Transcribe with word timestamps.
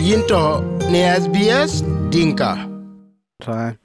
yinto 0.00 0.64
ne 0.90 1.20
SBS 1.20 1.84
Dinka. 2.10 2.56
Right. 3.46 3.76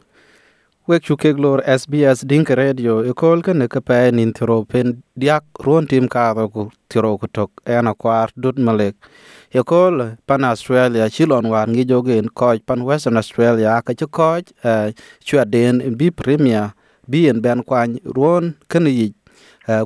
Wek 0.88 1.04
chukek 1.04 1.38
lor 1.38 1.60
SBS 1.66 2.24
Dinka 2.24 2.56
Radio 2.56 3.04
ikol 3.04 3.44
ke 3.44 3.54
ne 3.54 3.68
kepe 3.68 4.12
nin 4.16 4.32
thiro 4.34 4.64
pen 4.64 5.04
diak 5.20 5.44
ruon 5.60 5.88
tim 5.88 6.08
ka 6.08 6.32
ku 6.48 6.72
tiro 6.90 7.18
kutok 7.18 7.52
ena 7.68 7.94
kwar 7.94 8.32
dut 8.40 8.56
malek. 8.58 8.96
Ikol 9.52 10.16
pan 10.28 10.44
Australia 10.44 11.10
chilon 11.10 11.52
wan 11.52 11.76
ngi 11.76 11.84
jogen 11.84 12.32
koj 12.32 12.64
pan 12.66 12.88
Western 12.88 13.18
Australia 13.18 13.82
ka 13.84 13.94
chu 13.94 14.08
koj 14.08 14.44
uh, 14.64 14.72
eh, 14.72 14.88
chua 15.20 15.44
den 15.44 15.84
bi 16.00 16.12
premier 16.12 16.72
bi 17.08 17.28
en 17.28 17.42
ben 17.42 17.60
kwany 17.60 18.00
ruon 18.16 18.56
kene 18.72 18.90
yik 18.90 19.14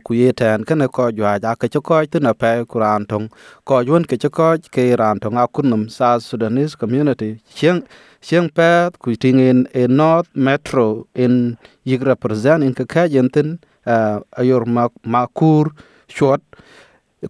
ku 0.04 0.14
ye 0.14 0.32
tan 0.32 0.64
kene 0.64 0.88
ko 0.92 1.12
jwa 1.12 1.40
ja 1.42 1.56
ke 1.56 1.70
cho 1.72 1.82
ko 1.82 2.04
tin 2.06 2.28
pe 2.38 2.66
kuran 2.66 3.06
tong 3.08 3.30
ko 3.64 3.80
yun 3.80 4.04
ke 4.04 4.18
cho 4.20 4.30
ko 4.30 4.58
ke 4.72 4.96
ran 5.00 5.20
tong 5.20 5.38
a 5.38 5.48
kunum 5.48 5.90
South 5.90 6.24
Sudanese 6.24 6.76
community 6.76 7.40
chiang 7.56 7.84
chiang 8.22 8.50
pe 8.50 8.90
ku 9.00 9.16
ting 9.16 9.40
in 9.40 9.68
in 9.74 9.96
North 9.96 10.30
Metro 10.36 11.08
in 11.16 11.58
yig 11.86 12.06
represent 12.06 12.64
in 12.64 12.74
ka 12.74 12.86
ka 12.86 13.08
yentin 13.08 13.60
uh, 13.86 14.20
ayor 14.38 14.66
ma 14.68 14.88
makur 15.06 15.72
short 16.08 16.42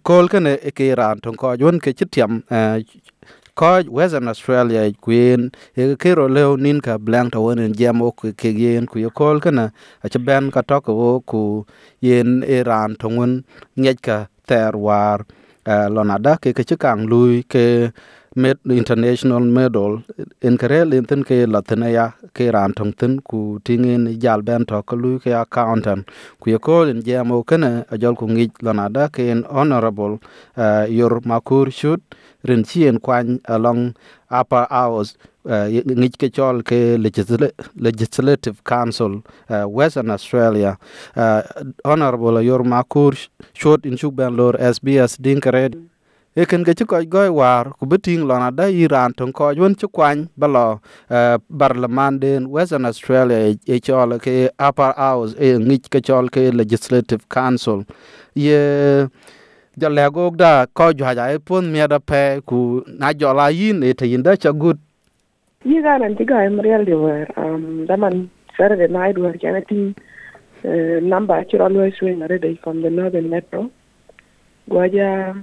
kol 0.02 0.28
kene 0.28 0.58
ke 0.74 0.94
ran 0.96 1.20
tong 1.20 1.36
ko 1.36 1.54
yun 1.54 1.78
ke 1.78 1.94
chitiam 1.94 2.42
uh, 3.60 3.82
Western 3.88 4.28
Australia 4.28 4.82
kuin 5.04 5.52
ye 5.76 5.96
ke 5.96 6.14
ro 6.16 6.26
leo 6.28 6.56
nin 6.56 6.80
ka 6.80 6.98
blank 6.98 7.32
to 7.32 7.40
won 7.40 7.72
jam 7.72 8.02
o 8.02 8.10
ke 8.12 8.50
yen 8.62 8.86
ku 8.86 8.98
yo 8.98 9.10
kol 9.10 9.40
kana 9.40 9.72
a 10.04 10.08
che 10.08 10.18
ben 10.18 10.50
ka 10.50 10.62
to 10.62 10.80
ko 10.80 11.20
ku 11.30 11.42
yen 12.00 12.42
e 12.44 12.60
Iran 12.60 12.96
to 13.00 13.08
won 13.08 13.44
nyet 13.76 13.98
ka 14.02 14.26
ter 14.48 14.72
war 14.76 15.18
eh, 15.66 15.72
uh, 15.72 15.88
lonada 15.94 16.32
ke 16.42 16.50
ke 16.56 16.64
kang 16.84 17.04
lui 17.10 17.42
ke 17.44 17.92
med 18.36 18.56
international 18.64 19.40
medal. 19.42 20.02
En 20.40 20.58
kare 20.58 20.84
lin 20.84 21.04
tin 21.04 21.24
ke 21.24 21.46
latene 21.46 21.90
ya 21.92 22.12
ke 22.34 22.50
ran 22.52 22.72
tong 22.72 22.92
tin 22.92 23.18
ku 23.20 23.58
tingen 23.64 24.20
jal 24.20 24.42
ben 24.42 24.64
to 24.64 24.82
ko 24.82 24.96
lu 24.96 25.18
ke 25.18 25.34
accountant 25.34 26.06
ku 26.40 26.50
ye 26.50 26.58
ko 26.58 26.82
en 26.86 27.02
je 27.02 27.22
mo 27.24 27.42
kana 27.42 27.84
a 27.90 27.98
jol 27.98 28.14
ku 28.14 28.26
ngi 28.26 28.50
lanada 28.62 29.08
ke 29.10 29.30
en 29.30 29.42
honorable 29.50 30.20
eh, 30.56 30.62
uh, 30.62 30.86
your 30.86 31.20
makur 31.20 31.72
shoot 31.72 32.00
rin 32.48 32.62
chien 32.64 33.00
kwan 33.00 33.40
along 33.44 33.94
upper 34.30 34.66
hours 34.70 35.16
eh, 35.48 35.82
uh, 35.82 35.94
ngich 36.00 36.16
ke 36.18 36.30
chol 36.30 36.62
ke 36.62 36.96
legislative 37.74 38.62
council 38.64 39.22
uh, 39.50 39.66
western 39.66 40.10
australia. 40.10 40.78
Uh, 41.16 41.42
honorable 41.84 42.40
your 42.42 42.62
makur 42.62 43.18
shoot, 43.54 43.84
in 43.84 43.96
chuk 43.96 44.14
ben 44.14 44.36
lor 44.36 44.54
sbs 44.54 45.18
dinkared 45.18 45.74
eken 46.36 46.62
ke 46.64 46.74
chiko 46.78 47.02
goy 47.10 47.28
war 47.28 47.72
ku 47.78 47.86
beting 47.86 48.22
lona 48.22 48.50
da 48.52 48.70
iran 48.70 49.12
ton 49.12 49.32
ko 49.32 49.50
won 49.58 49.74
chu 49.74 49.88
kwany 49.88 50.28
balo 50.38 50.78
uh, 51.10 51.38
barlaman 51.50 52.20
den 52.20 52.46
western 52.46 52.84
australia 52.86 53.56
e 53.66 53.80
chol 53.80 54.14
ke 54.22 54.46
upper 54.58 54.94
house 54.96 55.34
e 55.38 55.58
ngich 55.58 55.90
ke 55.90 55.98
chol 55.98 56.30
ke 56.30 56.54
legislative 56.54 57.28
council. 57.28 57.82
Ye 58.34 59.08
jale 59.76 60.06
da 60.36 60.66
ko 60.66 60.92
jwa 60.92 61.14
ja 61.16 61.26
e 61.34 61.38
pon 61.38 61.72
mi 61.72 61.82
da 61.88 61.98
pe 61.98 62.40
ku 62.46 62.84
na 62.86 63.12
jola 63.12 63.50
yin 63.50 63.82
e 63.82 63.92
te 63.92 64.06
yinda 64.06 64.36
cha 64.38 64.52
gut 64.52 64.78
yi 65.64 65.82
ga 65.82 65.98
nan 65.98 66.16
ti 66.16 66.24
ga 66.24 66.44
em 66.46 66.60
real 66.60 66.84
de 66.84 66.94
wer 66.94 67.26
um 67.36 67.86
da 67.86 67.96
man 67.96 68.30
Saturday 68.56 68.86
night 68.86 69.18
wer 69.18 69.34
kana 69.42 69.60
tin 69.62 69.94
uh, 70.64 71.00
number 71.02 71.42
chiro 71.50 71.68
lo 71.68 71.90
swing 71.98 72.22
already 72.22 72.54
from 72.62 72.82
the 72.82 72.90
northern 72.90 73.28
metro 73.28 73.68
guaja 74.70 75.34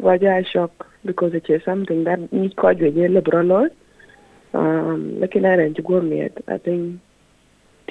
gwaja 0.00 0.18
gwaja 0.18 0.46
shock 0.46 0.86
because 1.04 1.36
it 1.36 1.48
is 1.48 1.64
something 1.64 2.04
that 2.04 2.32
ni 2.32 2.48
ko 2.50 2.74
jwe 2.74 2.90
je 2.92 3.08
le 3.08 3.20
bro 3.20 3.68
um 4.54 5.20
lakin 5.20 5.44
ana 5.44 5.68
ji 5.68 5.82
gwamnati 5.82 6.42
i 6.46 6.58
think 6.58 7.00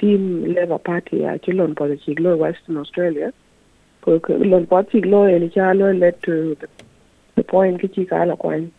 team 0.00 0.44
labor 0.54 0.78
party 0.78 1.24
a 1.24 1.38
chilon 1.38 1.76
po 1.76 1.84
chi 2.04 2.14
glo 2.14 2.36
western 2.36 2.76
australia. 2.76 3.32
Ko 4.02 4.18
lon 4.28 4.66
po 4.66 4.82
chi 4.82 5.00
chiglo 5.00 5.28
en 5.28 5.50
chalo 5.50 5.92
led 5.98 6.16
to 6.22 6.56
the, 6.60 6.68
the 7.36 7.44
point 7.44 7.80
ki 7.80 7.88
chi 7.88 8.04
kala 8.04 8.36
kwan 8.36 8.72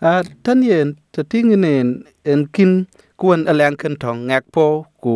a 0.00 0.24
tan 0.44 0.62
yen 0.62 0.96
ta 1.12 1.22
ting 1.22 1.54
nen 1.64 2.04
en 2.24 2.46
kin 2.54 2.72
kuon 3.20 3.46
alang 3.50 3.76
kan 3.80 3.94
thong 4.02 4.26
ngak 4.28 4.44
po 4.54 4.66
ku 5.02 5.14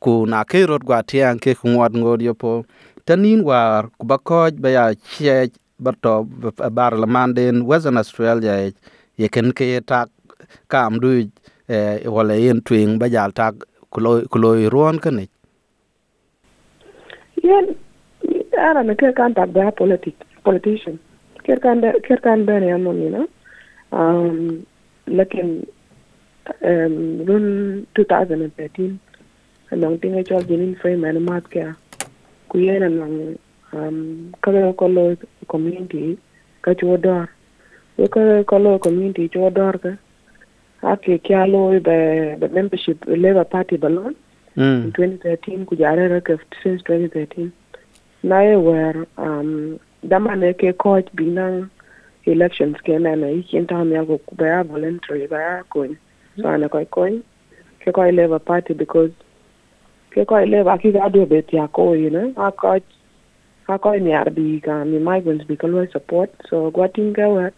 ku 0.00 0.12
na 0.26 0.44
ke 0.50 0.64
rot 0.70 0.82
gwa 0.88 0.98
tiang 1.10 1.38
ke 1.38 1.52
ngwat 1.54 1.92
ngod 1.92 2.20
yo 2.24 2.34
po. 2.34 2.64
Tanin 3.06 3.44
war 3.48 3.92
ku 3.98 4.04
ba 4.10 4.16
ko 4.18 4.48
ba 4.62 4.68
ya 4.76 4.84
che 4.94 5.52
barto 5.80 6.24
bar 6.78 6.92
la 7.02 7.06
manden 7.06 7.66
western 7.66 7.96
australia, 7.96 8.70
ye 9.16 9.28
ken 9.28 9.52
ke 9.52 9.80
tak 9.86 10.08
kam 10.68 11.00
du 11.00 11.10
eh, 11.68 11.96
e 12.04 12.08
wala 12.08 12.34
yen 12.34 12.60
twing 12.60 12.98
ba 13.00 13.08
jal 13.08 13.32
tak 13.32 13.54
kuloy 13.92 14.24
kuloy 14.32 14.68
ruon 14.70 14.98
kan 15.02 15.20
yen 17.42 17.66
ara 18.58 18.82
na 18.82 18.94
ker 18.94 19.12
kan 19.12 19.34
tak 19.34 19.52
ba 19.52 19.72
politic, 19.72 20.14
politician. 20.44 20.98
Ker 21.44 21.58
kan 21.60 21.80
ker 22.06 22.20
kan 22.20 22.44
ben 22.46 22.62
ya 22.62 22.76
no? 22.76 22.92
Mina 22.92 23.26
um 23.92 24.64
lakin 25.06 25.66
um 26.62 27.24
run 27.26 27.46
2013 27.96 28.98
anong 29.72 29.96
tinga 30.00 30.22
chol 30.28 30.42
jinin 30.44 30.76
frame 30.80 31.04
and 31.04 31.24
mat 31.24 31.44
kya 31.50 31.74
kuyen 32.50 32.82
anong 32.82 33.38
um 33.72 34.32
kaga 34.42 34.72
kolo 34.72 35.16
community 35.48 36.18
ka 36.62 36.74
chuo 36.74 36.96
dor 37.00 37.28
we 37.96 38.08
ka 38.08 38.42
kolo 38.44 38.78
community 38.78 39.28
chuo 39.28 39.50
dor 39.50 39.78
ka. 39.78 39.92
Ake 40.82 41.22
kia 41.22 41.46
lo 41.46 41.78
be 41.78 42.36
be 42.40 42.48
membership 42.48 43.04
labor 43.06 43.44
party 43.44 43.76
balon 43.76 44.14
mm. 44.56 44.84
in 44.84 44.92
2013 44.92 45.66
kujare 45.66 46.08
rake 46.08 46.40
since 46.62 46.82
2013 46.82 47.50
naye 48.24 48.56
wer 48.56 49.06
um 49.18 49.78
damane 50.02 50.52
ke 50.56 50.72
coach 50.78 51.06
binang 51.14 51.68
elections 52.24 52.76
ke 52.84 52.96
na 53.00 53.14
na 53.14 53.26
ikin 53.26 53.68
ta 53.68 53.84
mi 53.84 53.96
ago 53.96 54.20
ba 54.32 54.64
voluntary 54.64 55.26
ba 55.26 55.62
coin 55.68 55.96
so 56.36 56.48
ana 56.48 56.68
koy 56.68 56.84
coin 56.84 57.22
ke 57.84 57.92
koy 57.92 58.10
labor 58.12 58.38
party 58.38 58.72
because 58.74 59.12
ke 60.16 60.24
koy 60.32 60.44
labor 60.44 60.78
ki 60.78 60.92
ga 60.96 61.08
do 61.08 61.26
bet 61.26 61.52
ya 61.52 61.66
ko 61.66 61.92
you 61.92 62.10
know? 62.10 62.32
A 62.36 62.52
coach 62.52 62.84
a 63.70 64.00
mi 64.00 64.12
arbi 64.12 64.62
ka 64.62 64.84
mi 64.84 64.98
migrants 64.98 65.46
bi 65.46 65.56
kaloi 65.56 65.90
support. 65.92 66.30
So 66.48 66.70
gwa 66.70 66.88
ga 66.88 67.28
wa 67.28 67.50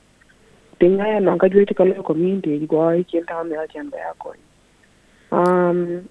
tinga 0.83 1.09
ya 1.09 1.21
non 1.21 1.39
ka 1.39 1.49
jwe 1.49 1.67
ka 1.79 1.85
lo 1.85 2.03
community 2.03 2.67
go 2.67 2.91
ikin 2.91 3.27
ta 3.27 3.45
mi 3.45 3.55
alchan 3.55 3.91
ba 3.91 4.15
coin 4.19 4.41
um 5.31 6.03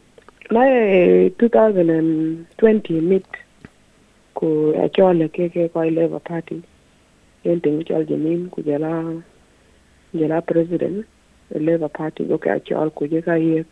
na 0.48 0.64
2020 0.64 3.02
mid 3.04 3.28
ku 4.34 4.72
achole 4.80 5.28
ke 5.28 5.52
ke 5.52 5.68
koy 5.74 5.90
labor 5.92 6.24
party 6.24 6.64
yen 7.44 7.60
ting 7.60 7.84
chol 7.84 8.08
jamin 8.08 8.48
ku 8.48 8.64
jala 8.64 9.20
jala 10.16 10.42
president 10.42 11.04
labor 11.68 11.92
party 12.00 12.24
go 12.32 12.40
ka 12.40 12.56
chol 12.64 12.96
ku 12.96 13.12
je 13.12 13.20
ka 13.28 13.36
ye 13.36 13.68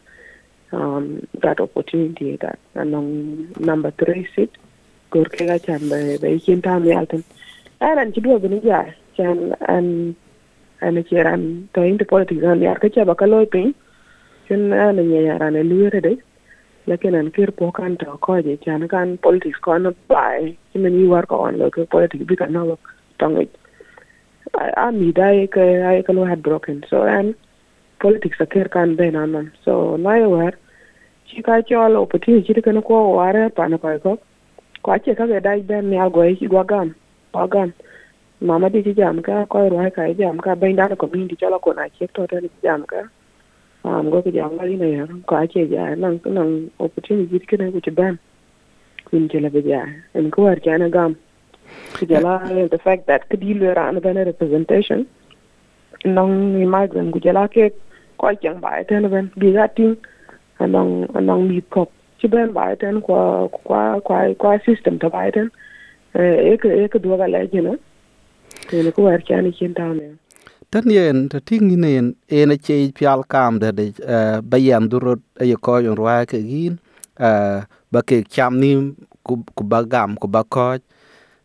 um 0.76 1.24
that 1.40 1.64
opportunity 1.64 2.36
that 2.44 2.60
anong 2.76 3.48
number 3.56 3.96
3 4.04 4.28
seat 4.36 4.52
gor 5.12 5.26
ke 5.26 5.46
ga 5.50 5.58
chan 5.58 5.90
be 5.90 6.18
be 6.22 6.40
kin 6.40 6.62
ta 6.62 6.80
mi 6.80 6.94
alten. 6.94 7.24
Aran 7.82 8.14
ci 8.14 8.22
do 8.22 8.40
gni 8.40 8.62
ja 8.64 8.86
chan 9.18 9.56
an 9.68 10.16
an 10.82 11.04
ci 11.10 11.16
ran 11.16 11.70
to 11.74 11.82
into 11.82 12.06
politics 12.06 12.44
an 12.44 12.62
yar 12.62 12.80
ka 12.80 12.88
cha 12.90 13.04
ba 13.04 13.16
ka 13.16 13.26
loy 13.26 13.46
pin 13.46 13.74
chen 14.48 14.74
an 14.74 14.98
nya 14.98 15.22
yaran 15.30 15.60
e 15.62 15.64
luere 15.64 16.02
de. 16.02 16.14
Lakin 16.88 17.16
an 17.16 17.32
kir 17.32 17.52
po 17.52 17.72
kan 17.72 17.98
to 17.98 18.18
ko 18.22 18.42
je 18.42 18.58
chan 18.66 18.88
kan 18.88 19.18
politics 19.18 19.60
ko 19.60 19.78
no 19.78 19.94
bai. 20.08 20.58
Kimen 20.74 21.00
yi 21.00 21.08
war 21.08 21.26
ko 21.26 21.42
on 21.50 21.58
lo 21.58 21.70
ke 21.70 21.90
politics 21.90 22.26
bi 22.26 22.36
kan 22.36 22.54
no 22.54 22.78
tong 23.20 23.38
a 24.54 24.92
mi 24.92 25.12
dai 25.12 25.48
ke 25.48 25.66
ai 25.92 26.02
ka 26.02 26.14
lo 26.14 26.26
had 26.26 26.42
broken. 26.42 26.84
So 26.90 27.04
and 27.04 27.36
politics 28.00 28.40
a 28.40 28.46
kir 28.46 28.68
kan 28.70 28.96
ben 28.96 29.16
anon 29.16 29.52
so 29.66 29.98
na 29.98 30.16
yo 30.16 30.30
war 30.30 30.52
chi 31.30 31.42
ka 31.42 31.62
cho 31.62 31.88
lo 31.88 32.02
opportunity 32.02 32.54
chi 32.54 32.62
kan 32.62 32.82
ko 32.82 33.16
ware 33.18 33.50
pa 33.50 33.68
na 33.68 33.78
ko 33.78 34.18
ko 34.90 34.96
ko 34.96 35.00
che 35.06 35.14
ka 35.14 35.26
ga 35.28 35.40
dai 35.40 35.62
ben 35.62 35.92
gam 35.92 36.10
gam. 37.48 37.74
Mama 38.42 38.70
di 38.70 38.82
di 38.82 38.94
di 38.94 38.94
go 38.94 39.02
jam 39.04 39.22
na 39.22 39.46
ko 39.46 39.60
a 45.36 45.48
che 45.48 45.68
ja 45.70 45.94
nang 45.94 46.20
nang 46.26 46.72
opportunity 46.80 47.38
ki 47.38 47.58
na 47.58 47.70
kun 49.12 49.30
la 49.32 49.86
en 50.16 50.32
ko 50.32 50.56
gam. 50.90 51.16
The 52.00 52.80
fact 52.84 53.06
that 53.06 53.30
could 53.30 53.44
you 53.44 53.72
ran 53.72 53.98
a 53.98 54.26
representation. 54.26 55.06
Nong 56.04 56.68
migrant 56.68 57.14
ku 57.14 57.20
jala 57.20 57.48
ke 57.48 57.72
ko 58.18 58.34
chang 58.42 58.60
ba 58.60 58.84
ten 58.90 59.08
ben 59.08 59.32
bi 59.38 59.52
ga 59.52 59.68
ting. 59.68 59.98
Anong 60.60 61.48
mi 61.48 61.62
kop 61.62 61.92
ci 62.20 62.28
ben 62.28 62.54
ba 62.54 62.76
ten 62.76 63.02
kwa 63.02 63.50
kwa 63.50 64.02
kwa 64.02 64.34
kwa 64.42 64.60
system 64.66 65.00
ta 65.00 65.10
ba 65.10 65.32
ten 65.32 65.50
e 66.14 66.58
ke 66.62 66.70
e 66.84 66.88
ke 66.88 67.00
do 67.00 67.18
ga 67.18 67.28
la 67.28 67.46
jina 67.52 67.74
ke 68.70 68.92
ko 68.96 69.04
war 69.08 69.22
kana 69.28 69.52
kin 69.52 69.74
ta 69.74 69.88
ne 69.94 70.08
tan 70.72 70.86
yen 70.90 71.30
ta 71.32 71.40
ting 71.40 71.72
inen 71.76 72.14
ene 72.28 72.56
che 72.58 72.92
pial 72.98 73.24
kam 73.34 73.60
de 73.62 73.70
de 73.72 73.86
uh, 74.16 74.38
bayan 74.52 74.90
durot 74.92 75.22
ayo 75.42 75.58
ko 75.66 75.80
yon 75.86 75.96
rwa 75.98 76.26
ke 76.32 76.40
gin 76.50 76.78
uh, 77.20 77.66
ba 77.92 78.00
ke 78.06 78.22
cham 78.30 78.60
ni 78.62 78.72
ku 79.26 79.42
ku 79.58 79.64
ba 79.72 79.80
gam 79.84 80.14
ku 80.22 80.28
ba 80.28 80.44
ko 80.44 80.78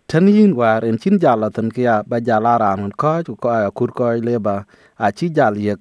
tan 0.07 0.29
yin 0.29 0.53
war 0.61 0.85
en 0.85 0.99
chin 1.03 1.17
jala 1.23 1.49
tan 1.57 1.69
kia 1.71 2.03
ba 2.11 2.21
jala 2.21 2.53
ran 2.61 2.93
ko 3.01 3.13
ku 3.27 3.35
ko 3.37 3.49
kur 3.77 3.91
ko 3.99 4.13
le 4.27 4.37
ba 4.47 4.57
a 5.01 5.09
chi 5.17 5.27
jal 5.37 5.55
ye 5.57 5.75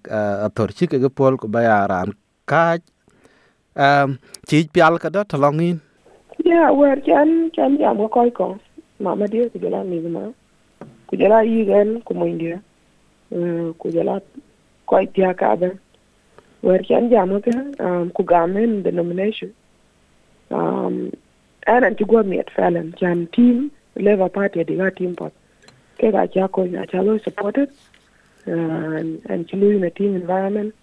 a 0.46 0.48
tor 0.56 0.70
chi 0.78 0.88
ke 0.92 0.98
pol 1.18 1.36
ku 1.42 1.48
ba 1.54 1.60
ya 1.68 1.78
ran 1.92 2.10
ka 2.52 2.80
um 3.76 4.18
chi 4.48 4.68
pial 4.74 4.98
ka 5.00 5.10
da 5.10 5.24
talongin 5.24 5.80
ya 6.46 6.72
wer 6.72 6.98
chan 7.06 7.50
chan 7.56 7.78
jam 7.78 7.98
ko 8.10 8.58
mà, 9.00 9.16
ko 9.16 9.28
đi 9.28 9.28
dia 9.32 9.50
ku 9.50 9.60
jala 9.60 9.84
ni 9.84 10.00
ma 10.00 10.32
ku 11.08 11.18
jala 11.18 11.42
yi 11.42 11.66
gan 11.66 12.02
ku 12.06 12.14
mo 12.14 12.26
india 12.26 12.62
ku 13.80 13.90
jala 13.92 14.22
koy 14.86 15.06
tia 15.14 15.34
ka 15.34 15.56
ben 15.56 15.80
wer 16.62 16.82
chan 16.88 17.10
jam 17.10 17.30
ko 17.42 17.52
um 17.80 18.10
ku 18.16 18.24
gamen 18.24 18.84
the 18.84 18.92
nomination 18.92 19.50
um 20.52 21.10
ana 21.66 21.90
ti 21.98 22.04
go 22.06 22.24
phải 22.56 22.72
làm, 22.72 22.92
chan 22.92 23.26
team 23.32 23.70
Labour 23.96 24.30
Party 24.30 24.64
diga 24.64 24.90
team 24.96 25.16
pot 25.16 25.32
ke 25.98 26.12
ga 26.12 26.26
cha 26.28 26.48
ko 26.48 26.66
na 26.66 26.86
cha 26.86 27.02
lo 27.02 27.18
supported 27.26 27.70
uh, 28.48 28.98
and 29.00 29.22
and 29.30 29.48
chi 29.50 29.58
lo 29.58 29.70
in 29.70 29.84
a 29.84 29.90
team 29.90 30.16
environment 30.16 30.74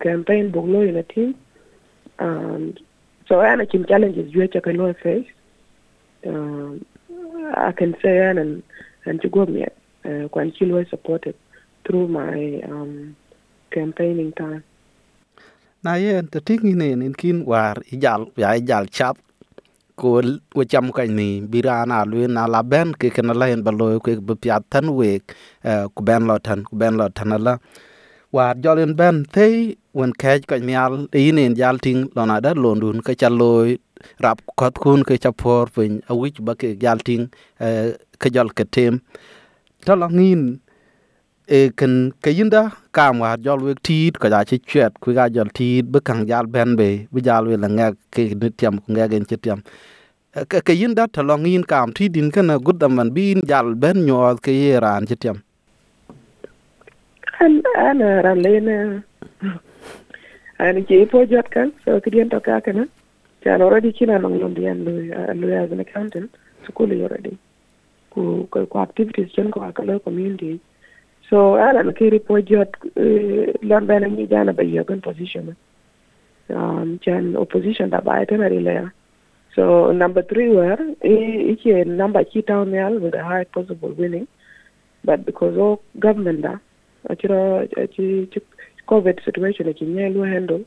campaign 0.00 0.50
bu 0.52 0.60
Law 0.66 0.82
in 0.82 0.96
a 0.96 1.02
team. 1.02 1.34
And 2.18 2.78
so 3.28 3.40
I 3.40 3.48
had 3.50 3.70
challenges 3.88 4.32
you 4.32 4.46
cha 4.48 4.60
kan 4.60 4.76
lo 4.76 4.92
face. 5.02 5.26
Um, 6.26 6.84
I 7.54 7.72
can 7.72 7.94
say 8.02 8.18
and 8.18 8.38
and 8.38 8.62
and 9.04 9.20
to 9.22 9.28
go 9.28 9.46
me 9.46 9.64
uh, 10.04 10.28
when 10.32 10.52
chi 10.52 10.64
lo 10.64 10.84
supported 10.84 11.34
through 11.84 12.08
my 12.08 12.60
um, 12.64 13.16
campaigning 13.70 14.32
time. 14.32 14.64
Na 15.84 15.94
yen 15.94 16.26
ta 16.28 16.40
ting 16.40 16.64
inen 16.64 17.02
in 17.04 17.14
kin 17.14 17.44
war 17.44 17.76
ijal 17.92 18.32
ya 18.36 18.56
ijal 18.58 18.90
chap 18.90 19.18
ko 19.96 20.20
wo 20.54 20.64
cham 20.64 20.90
kan 20.92 21.14
ni 21.14 21.40
birana 21.40 22.04
lu 22.04 22.26
na 22.26 22.46
la 22.46 22.62
ben 22.62 22.92
ke 22.92 23.12
ken 23.14 23.30
la 23.30 23.46
en 23.46 23.62
balo 23.62 24.00
ke 24.00 24.18
bu 24.18 24.34
pya 24.34 24.58
tan 24.70 24.90
we 24.96 25.20
uh, 25.64 25.86
ku 25.94 26.02
ben 26.02 26.26
lo 26.26 26.38
tan 26.38 26.64
ku 26.64 26.74
ben 26.76 26.96
lo 26.96 27.08
tan 27.08 27.30
la 27.38 27.58
war 28.32 28.54
jolen 28.64 28.92
ben 28.98 29.24
te 29.34 29.46
won 29.94 30.12
ke 30.22 30.32
ka 30.50 30.56
nyal 30.58 30.92
inen 31.12 31.54
jal 31.60 31.76
ting 31.84 32.00
lo 32.16 32.22
da 32.44 32.50
lo 32.54 32.70
ndun 32.74 32.98
ka 33.06 33.12
rap 34.24 34.38
kot 34.60 34.74
kun 34.82 35.00
ke 35.08 35.14
cha 35.24 35.30
pin 35.74 35.92
a 36.10 36.12
ba 36.46 36.52
ke 36.60 36.68
jal 36.82 36.98
ting 37.06 37.24
ke 38.20 38.28
jol 38.34 38.48
ke 38.56 38.64
tem 38.74 38.94
to 39.86 39.94
e 41.48 41.70
kan 41.76 42.10
ke 42.22 42.30
yinda 42.34 42.72
kam 42.92 43.20
wa 43.22 43.36
jol 43.38 43.60
wek 43.66 43.78
tit 43.82 44.18
ko 44.18 44.28
ja 44.28 44.42
chi 44.44 44.58
chet 44.66 44.92
ku 45.00 45.14
ga 45.14 45.28
jol 45.30 45.48
tit 45.54 45.84
bu 45.92 46.00
kang 46.00 46.26
jal 46.26 46.46
ben 46.46 46.76
be 46.76 47.06
bu 47.12 47.20
jal 47.20 47.46
we 47.46 47.56
la 47.56 47.68
ngak 47.68 47.94
ke 48.10 48.22
ni 48.40 48.50
tiam 48.58 48.78
ku 48.82 48.92
ngak 48.92 49.12
en 49.14 49.24
chi 49.30 49.36
tiam 49.44 49.60
ke 50.50 50.58
ke 50.66 50.74
yinda 50.80 51.06
to 51.14 51.22
kam 51.70 51.92
ti 51.96 52.08
din 52.08 52.30
kana 52.34 52.58
gudam 52.58 52.96
man 52.96 53.14
bin 53.14 53.38
jal 53.50 53.74
ben 53.82 54.06
nyo 54.06 54.34
ke 54.44 54.50
yeran 54.50 55.06
chi 55.06 55.16
tiam 55.22 55.36
an 57.40 57.62
an 57.76 57.98
ran 58.26 58.42
lene 58.42 59.02
an 60.58 60.84
ke 60.84 61.02
po 61.10 61.24
jot 61.26 61.50
kan 61.50 61.72
so 61.84 62.00
kidien 62.00 62.30
to 62.30 62.40
ka 62.40 62.60
kana 62.60 62.86
chan 63.44 63.62
already 63.62 63.92
kina 63.92 64.18
nong 64.18 64.38
lom 64.40 64.54
dian 64.54 64.84
lu 64.84 64.94
lu 65.42 65.52
as 65.64 65.72
an 65.72 65.80
accountant 65.80 66.30
school 66.68 66.90
already 67.02 67.36
ku 68.14 68.46
ku 68.50 68.78
activities 68.86 69.32
chen 69.32 69.50
ko 69.50 69.60
akalo 69.68 70.02
community 70.08 70.54
So 71.28 71.56
Alan 71.56 71.92
po 71.92 72.40
jot 72.40 72.70
Lon 73.62 73.86
Ben 73.86 74.14
ni 74.14 74.26
Jana 74.26 74.52
by 74.52 74.62
Yogan 74.62 75.02
position. 75.02 75.56
Um 76.48 77.00
Jan 77.04 77.36
opposition 77.36 77.90
da 77.90 78.00
ba 78.00 78.12
itinerary 78.22 78.60
layer. 78.60 78.94
So 79.56 79.90
number 79.90 80.22
three 80.22 80.48
were 80.50 80.78
each 81.04 81.64
number 81.86 82.22
key 82.24 82.42
town 82.42 82.70
with 83.02 83.12
the 83.12 83.24
highest 83.24 83.50
possible 83.52 83.92
winning. 83.92 84.28
But 85.04 85.26
because 85.26 85.56
all 85.58 85.82
government 85.98 86.42
da 86.42 86.58
achira 87.08 87.66
COVID 88.86 89.24
situation 89.24 89.68
aki 89.68 89.84
nyelu 89.84 90.22
handle 90.22 90.64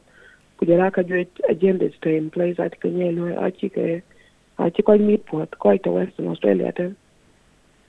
kujala 0.59 0.91
ka 0.91 1.03
jo 1.03 1.25
agenda 1.50 1.89
stay 1.97 2.18
in 2.18 2.30
place 2.30 2.59
at 2.59 2.80
kenyelu 2.80 3.39
achi 3.39 3.69
ke 3.69 4.01
achi 4.59 4.81
ko 4.83 4.97
mi 4.97 5.18
port 5.18 5.57
ko 5.59 5.77
to 5.77 5.91
Western 5.91 6.27
Australia 6.27 6.71
ten. 6.71 6.95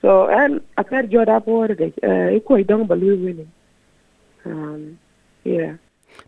So 0.01 0.27
and 0.27 0.61
a 0.77 0.83
pair 0.83 1.03
job 1.03 1.27
por 1.45 1.67
de 1.67 1.91
e 2.35 2.39
ko 2.39 2.55
i 2.55 2.63
don't 2.63 2.87
balu 2.87 3.17
wini 3.17 3.47
Um 4.45 4.97
yeah. 5.43 5.77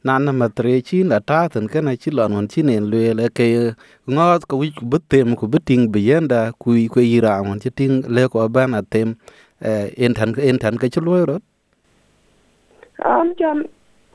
na 0.04 0.19
na 0.19 0.31
ma 0.31 0.48
chi 0.88 1.04
na 1.04 1.19
ta 1.19 1.48
tan 1.48 1.68
ka 1.68 1.80
chi 2.02 2.12
lon 2.12 2.34
won 2.34 2.48
chi 2.48 2.62
nen 2.62 2.90
le 2.92 3.14
le 3.14 3.30
ke 3.30 3.74
ngot 4.08 4.46
ko 4.48 4.58
wi 4.58 4.72
bu 4.81 4.98
tem 5.00 5.36
ku 5.36 5.48
bu 5.48 5.58
bi 5.94 6.00
yenda 6.10 6.52
ku 6.62 6.76
ku 6.94 7.00
ira 7.00 7.42
won 7.42 7.60
chi 7.60 7.69
ting 7.69 8.04
le 8.08 8.28
ko 8.28 8.48
ba 8.50 8.68
na 8.68 8.81
tem 8.81 9.16
en 10.04 10.14
tan 10.14 10.30
en 10.38 10.58
tan 10.60 10.78
ka 10.78 10.88
chi 10.94 11.00
lo 11.02 11.26
ro 11.26 11.38
Um 13.04 13.36
jam 13.36 13.66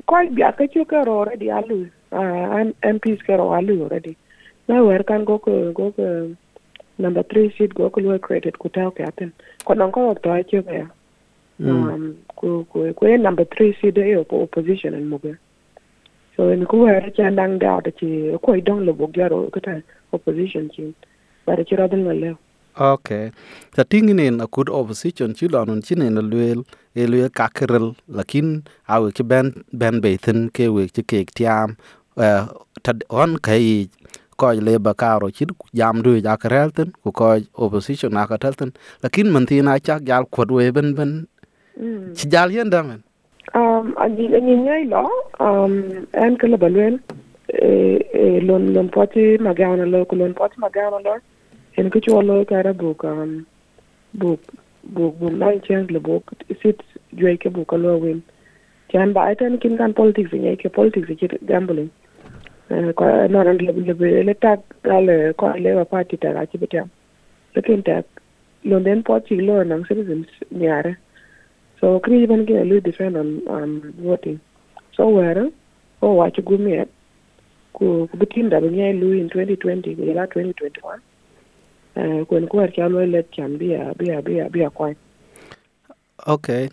quite 0.06 0.34
be 0.34 0.42
a 0.42 0.52
kachu 0.52 0.88
ka 0.88 1.04
already 1.04 1.50
alu. 1.50 1.90
Uh 2.12 2.58
and 2.58 2.74
MPs 2.80 3.24
ka 3.26 3.34
alu 3.34 3.82
already. 3.82 4.16
Now 4.68 4.84
where 4.84 5.02
can 5.02 5.24
go 5.24 5.38
ko 5.38 5.72
go 5.72 5.92
ko 5.92 6.34
number 6.98 7.22
three 7.22 7.54
seat 7.56 7.74
go 7.74 7.90
ko 7.90 8.00
lo 8.00 8.18
credit 8.18 8.58
ku 8.58 8.68
ta 8.68 8.90
ka 8.90 9.10
ten. 9.16 9.32
Ko 9.64 9.74
non 9.74 9.92
ko 9.92 10.14
to 10.14 10.32
a 10.32 10.42
chu 10.44 10.64
ya. 10.70 10.86
Um 11.60 12.16
ku 12.36 12.66
ku 12.72 12.92
ku 12.94 13.16
number 13.16 13.44
three 13.44 13.76
seat 13.80 13.98
e 13.98 14.16
opposition 14.16 14.94
en 14.94 15.08
mo 15.08 15.20
so 16.38 16.48
in 16.54 16.64
ku 16.70 16.84
wera 16.86 17.10
cha 17.10 17.28
nang 17.28 17.58
da 17.58 17.80
da 17.80 17.90
chi 17.90 18.08
ko 18.42 18.54
dong 18.60 18.86
lo 18.86 18.92
bo 18.92 19.06
gyaro 19.14 19.50
ka 19.50 19.60
ta 19.60 19.72
opposition 20.12 20.68
chi 20.74 20.84
bara 21.44 21.64
chi 21.64 21.74
radal 21.80 21.98
na 22.06 22.12
le 22.14 22.30
okay 22.78 23.30
ta 23.74 23.82
ting 23.84 24.10
nen 24.16 24.40
a 24.40 24.46
kud 24.46 24.68
opposition 24.70 25.34
chi 25.34 25.48
lon 25.48 25.68
hon 25.68 25.80
chi 25.86 25.94
nen 25.94 26.18
lwel 26.30 26.60
e 26.94 27.06
lwe 27.06 27.28
ka 27.38 27.48
krel 27.58 27.94
lakin 28.08 28.62
a 28.88 29.00
we 29.02 29.12
ki 29.12 29.22
ben 29.22 29.46
ben 29.72 30.00
be 30.00 30.16
tin 30.16 30.48
ke 30.50 30.68
we 30.74 30.88
chi 30.88 31.02
ke 31.02 31.24
tiam. 31.36 31.76
Ta 32.84 32.92
on 33.10 33.36
kai 33.46 33.88
ko 34.36 34.52
le 34.66 34.78
ba 34.78 34.92
karo 34.94 35.28
chi 35.36 35.44
jam 35.74 36.02
du 36.02 36.14
ja 36.26 36.36
krel 36.36 36.70
tin 36.76 36.92
ku 37.02 37.10
ko 37.12 37.26
opposition 37.54 38.12
na 38.12 38.26
ka 38.26 38.36
tel 38.36 38.54
tin 38.60 38.70
lakin 39.02 39.32
man 39.32 39.46
tin 39.46 39.68
a 39.68 39.78
cha 39.80 39.98
gal 39.98 40.24
kwad 40.24 40.50
we 40.50 40.70
ben 40.70 40.94
ben. 40.94 41.12
Chi 42.16 42.26
jal 42.32 42.50
yen 42.50 42.70
da 42.70 42.82
men? 42.82 43.02
Um 43.54 43.94
ani 44.02 44.24
ani 44.36 44.54
nyai 44.64 44.84
lo 44.92 45.02
um 45.40 46.06
en 46.12 46.36
kala 46.40 46.56
balwen 46.62 47.00
e 47.48 48.40
lon 48.48 48.64
lon 48.74 48.88
poti 48.94 49.24
magana 49.46 49.84
lo 49.92 50.04
ko 50.04 50.16
lon 50.20 50.34
poti 50.34 50.56
magana 50.64 50.98
lo 51.06 51.14
എനിക്ക് 51.80 52.00
ചോർലോക്കാരെ 52.06 52.72
ബോക്കാം 52.82 53.28
ബോക്ക് 54.22 54.54
buk 54.96 55.14
buk 55.20 55.32
nang 55.40 55.58
chen 55.66 55.80
le 55.94 56.00
buk 56.06 56.30
sit 56.60 56.78
jwe 57.18 57.32
ke 57.42 57.48
buk 57.56 57.72
lo 57.82 57.92
win 58.04 58.20
chan 58.92 59.10
ba 59.16 59.22
ten 59.40 59.58
kin 59.62 59.74
kan 59.80 59.92
politics 59.98 60.32
ye 60.44 60.52
ke 60.62 60.68
politics 60.76 61.10
e 61.14 61.16
ke 61.20 61.38
gambling. 61.50 61.90
Eh, 62.74 62.88
ko 62.98 63.08
no 63.32 63.42
ran 63.48 63.58
le 63.66 63.72
le 63.88 64.22
le 64.28 64.34
tag 64.44 64.60
ale 64.96 65.16
ko 65.40 65.50
le 65.64 65.74
ba 65.78 65.84
party 65.92 66.16
ta 66.22 66.32
ga 66.36 66.44
ti 66.52 66.60
betam 66.62 66.88
le 67.56 67.62
kin 67.66 67.82
tag. 67.88 68.04
Lo 68.70 68.78
den 68.86 69.02
po 69.08 69.18
chi 69.26 69.36
citizens 69.88 70.30
nyare. 70.62 70.92
So 71.80 71.92
kri 72.06 72.22
ban 72.32 72.46
ke 72.48 72.56
lu 72.70 72.80
defend 72.88 73.20
on 73.22 73.30
um 73.56 73.74
voting. 74.06 74.40
So 74.96 75.10
where 75.18 75.44
o 76.06 76.14
wa 76.20 76.30
chi 76.38 76.46
gumi 76.48 76.72
ku 77.76 77.86
ku 78.08 78.16
bitin 78.24 78.50
da 78.54 78.64
ba 78.64 78.72
lu 79.02 79.12
in 79.20 79.28
2020 79.36 79.96
ku 80.00 80.12
la 80.20 80.26
2021 80.26 80.98
Eh, 81.98 82.22
kwen 82.30 82.46
kuwer 82.46 82.70
ca 82.70 82.86
luoi 82.86 83.10
let 83.10 83.26
cam 83.34 83.58
bi 83.58 83.74
abi 83.74 84.06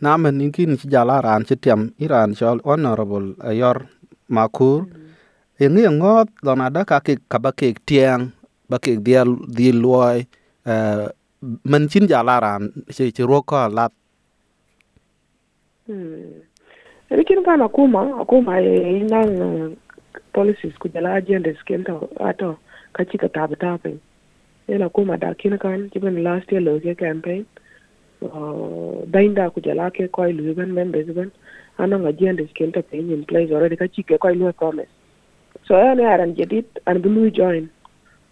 namen 0.01 0.41
inkin 0.41 0.77
ci 0.77 0.86
jala 0.88 1.22
ran 1.22 1.41
ci 1.50 1.55
tiam 1.58 1.89
iran 1.98 2.34
chol 2.38 2.62
honorable 2.62 3.34
ayor 3.41 3.89
makur. 4.29 4.86
Mm-hmm. 4.86 5.65
Ingi 5.65 5.84
ngot 5.98 6.27
don 6.46 6.62
ada 6.62 6.86
ka 6.86 7.00
ke 7.01 7.17
kabake 7.32 7.74
tiang 7.88 8.32
bake 8.70 9.01
dia 9.01 9.25
di 9.50 9.72
luoi. 9.74 10.22
Eh, 10.65 11.08
men 11.65 11.88
chin 11.89 12.05
jala 12.08 12.38
ran 12.46 12.62
ci 12.94 13.10
ci 13.15 13.24
ro 13.25 13.41
ko 13.41 13.65
lat 13.70 13.91
Lakini 17.10 17.38
hmm. 17.38 17.46
kana 17.46 17.67
kuma 17.70 18.22
akuma 18.22 18.62
e, 18.62 18.98
ina 18.98 19.22
eh, 19.22 19.70
policies 20.34 20.74
kujala 20.79 21.13
agendas 21.13 21.58
kento 21.65 22.10
ato 22.20 22.58
kachika 22.94 23.29
tabu 23.29 23.55
tabu. 23.55 23.89
E. 23.89 23.98
Ela 24.67 24.89
kuma 24.89 25.17
da 25.17 25.34
kina 25.34 25.57
kan 25.57 25.89
jiben 25.91 26.24
last 26.24 26.51
year 26.51 26.62
lo 26.62 26.79
ke 26.79 26.98
campaign. 26.98 27.45
Uh, 28.22 29.05
dainda 29.12 29.50
kujala 29.50 29.91
ke 29.93 30.12
koi 30.12 30.31
lu 30.31 30.53
ben 30.53 30.74
members 30.74 31.07
ben 31.07 31.31
anong 31.77 32.07
agendas 32.12 32.50
kento 32.53 32.81
pain 32.89 33.12
in 33.12 33.25
place 33.25 33.51
already 33.51 33.75
ka 33.75 33.86
chike 33.86 34.19
koi 34.19 34.34
lu 34.34 34.51
promise. 34.53 34.89
So 35.67 35.75
ene 35.75 36.05
aran 36.05 36.36
jedit 36.36 36.65
an 36.88 37.01
bulu 37.01 37.31
join. 37.34 37.69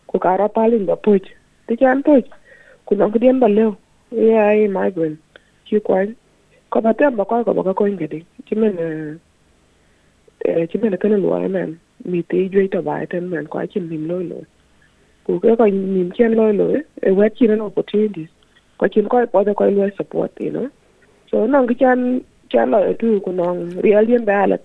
Ku 0.08 0.20
kara 0.20 0.50
palin 0.50 0.86
da 0.86 0.96
poch. 0.96 1.30
ti 1.68 1.76
Tikan 1.76 2.04
poch. 2.04 2.28
Kunang 2.88 3.12
kudien 3.14 3.40
baleo. 3.40 3.78
Yeah, 4.12 4.68
migrant. 4.68 5.20
Chi 5.66 5.80
kwan 5.80 6.16
ko 6.74 6.82
ba 6.82 6.94
tem 6.98 7.16
ba 7.16 7.26
koi 7.26 7.44
ko 7.46 7.54
ba 7.54 7.74
koi 7.78 7.92
ngedi 7.94 8.26
chimen 8.50 8.74
eh 10.42 10.66
chimen 10.70 10.98
kana 10.98 11.18
lo 11.22 11.38
men 11.56 11.78
mi 12.10 12.24
te 12.30 12.50
jwe 12.50 12.66
to 12.74 12.82
ba 12.82 13.06
ten 13.06 13.30
men 13.30 13.46
koi 13.46 13.68
chim 13.70 13.86
nim 13.90 14.08
lo 14.10 14.18
lo 14.30 14.40
ku 15.26 15.40
ke 15.40 15.56
ko 15.58 15.66
nim 15.66 16.12
chen 16.12 16.36
lo 16.36 16.52
lo 16.52 16.66
e 16.76 17.12
wet 17.12 17.40
opportunities. 17.62 18.30
Ko 18.78 18.88
ci 18.88 19.02
ko 19.02 19.22
e 19.22 19.28
ko 19.28 19.42
e 19.42 19.54
ko 19.54 19.90
support, 19.98 20.32
you 20.40 20.52
know. 20.52 20.70
So, 21.30 21.46
nong 21.46 21.68
ki 21.68 21.76
chan 21.76 22.24
chan 22.50 22.72
lo 22.72 22.80
e 22.90 22.94
tu 22.94 23.20
ku 23.22 23.32
nong 23.32 23.82
real 23.82 24.06
be 24.06 24.32
ala 24.32 24.48
la 24.56 24.58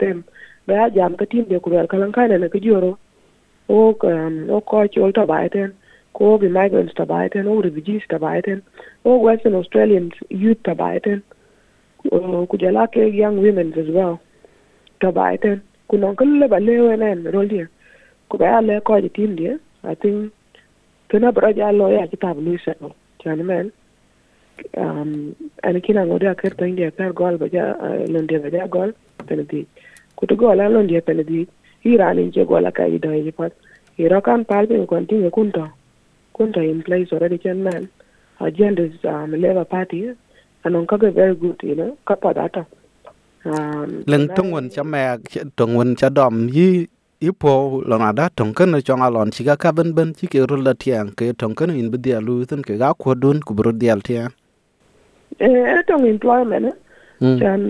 be 0.66 0.74
a 0.74 0.90
jam 0.90 1.16
ka 1.16 1.24
tim 1.24 1.44
de 1.44 1.60
kurel 1.60 1.80
wer 1.80 1.86
kalan 1.86 2.12
kana 2.12 2.38
ne 2.38 2.48
ku 2.48 2.58
joro. 2.60 2.98
O 3.68 3.94
um, 4.02 4.50
o 4.50 4.60
ko 4.60 4.86
ci 4.86 5.00
to 5.12 5.26
ba 5.26 5.48
ko 6.14 6.38
the 6.38 6.48
migrants 6.48 6.94
to 6.94 7.06
ba 7.06 7.28
ten 7.30 7.46
refugees 7.46 8.02
to 8.08 8.18
ba 8.18 8.42
ten. 8.42 8.62
Western 9.04 9.54
australians 9.54 10.12
youth 10.28 10.62
to 10.64 10.74
ba 10.74 10.98
ku 12.50 12.56
jala 12.58 12.88
ke 12.88 13.02
young 13.14 13.40
women 13.40 13.72
as 13.74 13.88
well 13.90 14.20
to 15.00 15.12
ba 15.12 15.36
ten. 15.38 15.62
Ku 15.88 15.96
non 15.96 16.16
ka 16.16 16.24
ba 16.24 16.58
le 16.58 16.80
wen 16.88 17.30
rol 17.32 17.48
dia 17.48 17.68
ku 18.28 18.36
ba 18.36 18.60
le 18.60 18.80
ko 18.80 19.00
ji 19.00 19.08
tim 19.16 19.36
dia 19.36 19.54
i 19.84 19.94
think 19.94 20.32
kanaab 21.08 21.36
rajaa 21.46 21.72
loo 21.72 21.90
yaa 21.90 22.06
kitaab 22.06 22.38
luisa 22.46 22.74
o 22.82 22.92
um, 24.76 25.34
ani 25.62 25.80
kinang 25.80 26.10
odia 26.10 26.34
ker 26.34 26.52
toindia 26.56 26.90
per 26.90 27.12
gol 27.12 27.38
baja 27.38 27.76
uh, 27.78 28.40
baja 28.44 28.66
gol 28.66 28.92
penediic 29.26 29.66
kutu 30.16 30.36
gol 30.36 30.60
an 30.60 30.72
londia 30.72 31.00
penediic 31.00 31.48
iranin 31.84 32.32
je 32.32 32.44
gol 32.44 32.66
aka 32.66 32.86
ido 32.86 33.12
ici 33.14 33.32
pot 33.32 33.52
iro 33.98 34.20
kan 34.20 34.44
pal 34.44 34.66
kunto 34.66 35.68
kunto 36.34 36.60
in 36.60 36.82
place 36.82 37.12
already 37.12 37.38
chen 37.38 37.62
men 37.62 37.88
agenda 38.40 38.82
is 38.82 38.98
um, 39.04 39.30
labour 39.32 39.64
party 39.64 40.10
anong 40.64 40.86
kage 40.86 41.08
very 41.14 41.34
good 41.34 41.58
you 41.62 41.74
know 41.74 41.96
kapod 42.06 42.38
ato 42.38 42.66
um, 43.44 44.02
lần 44.06 44.28
tung 44.36 44.50
wun 44.52 44.70
cha 44.70 44.82
mẹ 44.82 45.18
yi 46.52 46.68
yi 47.20 47.32
po 47.32 47.82
lo 47.82 47.98
na 47.98 48.12
da 48.12 48.28
tung 48.28 48.54
kan 48.54 48.70
chong 48.86 49.02
alon 49.02 49.30
chi 49.34 49.42
ga 49.44 49.56
ka 49.56 49.72
ben 49.72 49.90
ben 49.92 50.14
chi 50.14 50.26
ke 50.30 50.38
ru 50.46 50.56
la 50.62 50.72
tiang 50.82 51.10
ke 51.18 51.34
tung 51.34 51.54
kan 51.58 51.70
in 51.70 51.90
bi 51.90 51.98
dia 51.98 52.20
lu 52.20 52.46
ten 52.46 52.62
ke 52.62 52.78
ga 52.78 52.94
ko 52.94 53.14
dun 53.14 53.40
ku 53.42 53.54
bru 53.58 53.72
dial 53.72 53.98
tiang. 54.00 54.30
Eh 55.42 55.82
tong 55.88 56.06
employment 56.06 56.70
eh. 56.70 56.76
Chan 57.40 57.60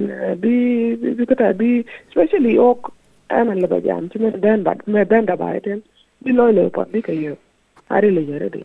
bi 0.43 0.53
bi 1.01 1.25
ka 1.25 1.53
bi 1.57 1.81
especially 2.09 2.59
ok 2.59 2.93
am 3.31 3.49
la 3.63 3.67
ba 3.73 3.81
jam 3.81 4.09
chi 4.13 4.21
me 4.21 4.29
den 4.45 4.63
ba 4.69 4.77
me 4.87 5.05
den 5.05 5.25
da 5.25 5.35
ba 5.37 5.57
ten. 5.65 5.81
Bi 6.23 6.37
lo 6.37 6.53
lo 6.53 6.69
pa 6.69 6.85
bi 6.85 7.01
ka 7.01 7.13
yo 7.13 7.33
ari 7.89 8.11
le 8.13 8.21
yare 8.29 8.49
de 8.53 8.63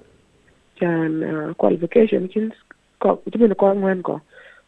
chan 0.80 1.56
qualification 1.56 2.28
kin 2.28 2.52
ko 3.00 3.22
chi 3.32 3.40
me 3.40 3.56
ko 3.56 3.72
ngwen 3.72 4.04
ko 4.04 4.20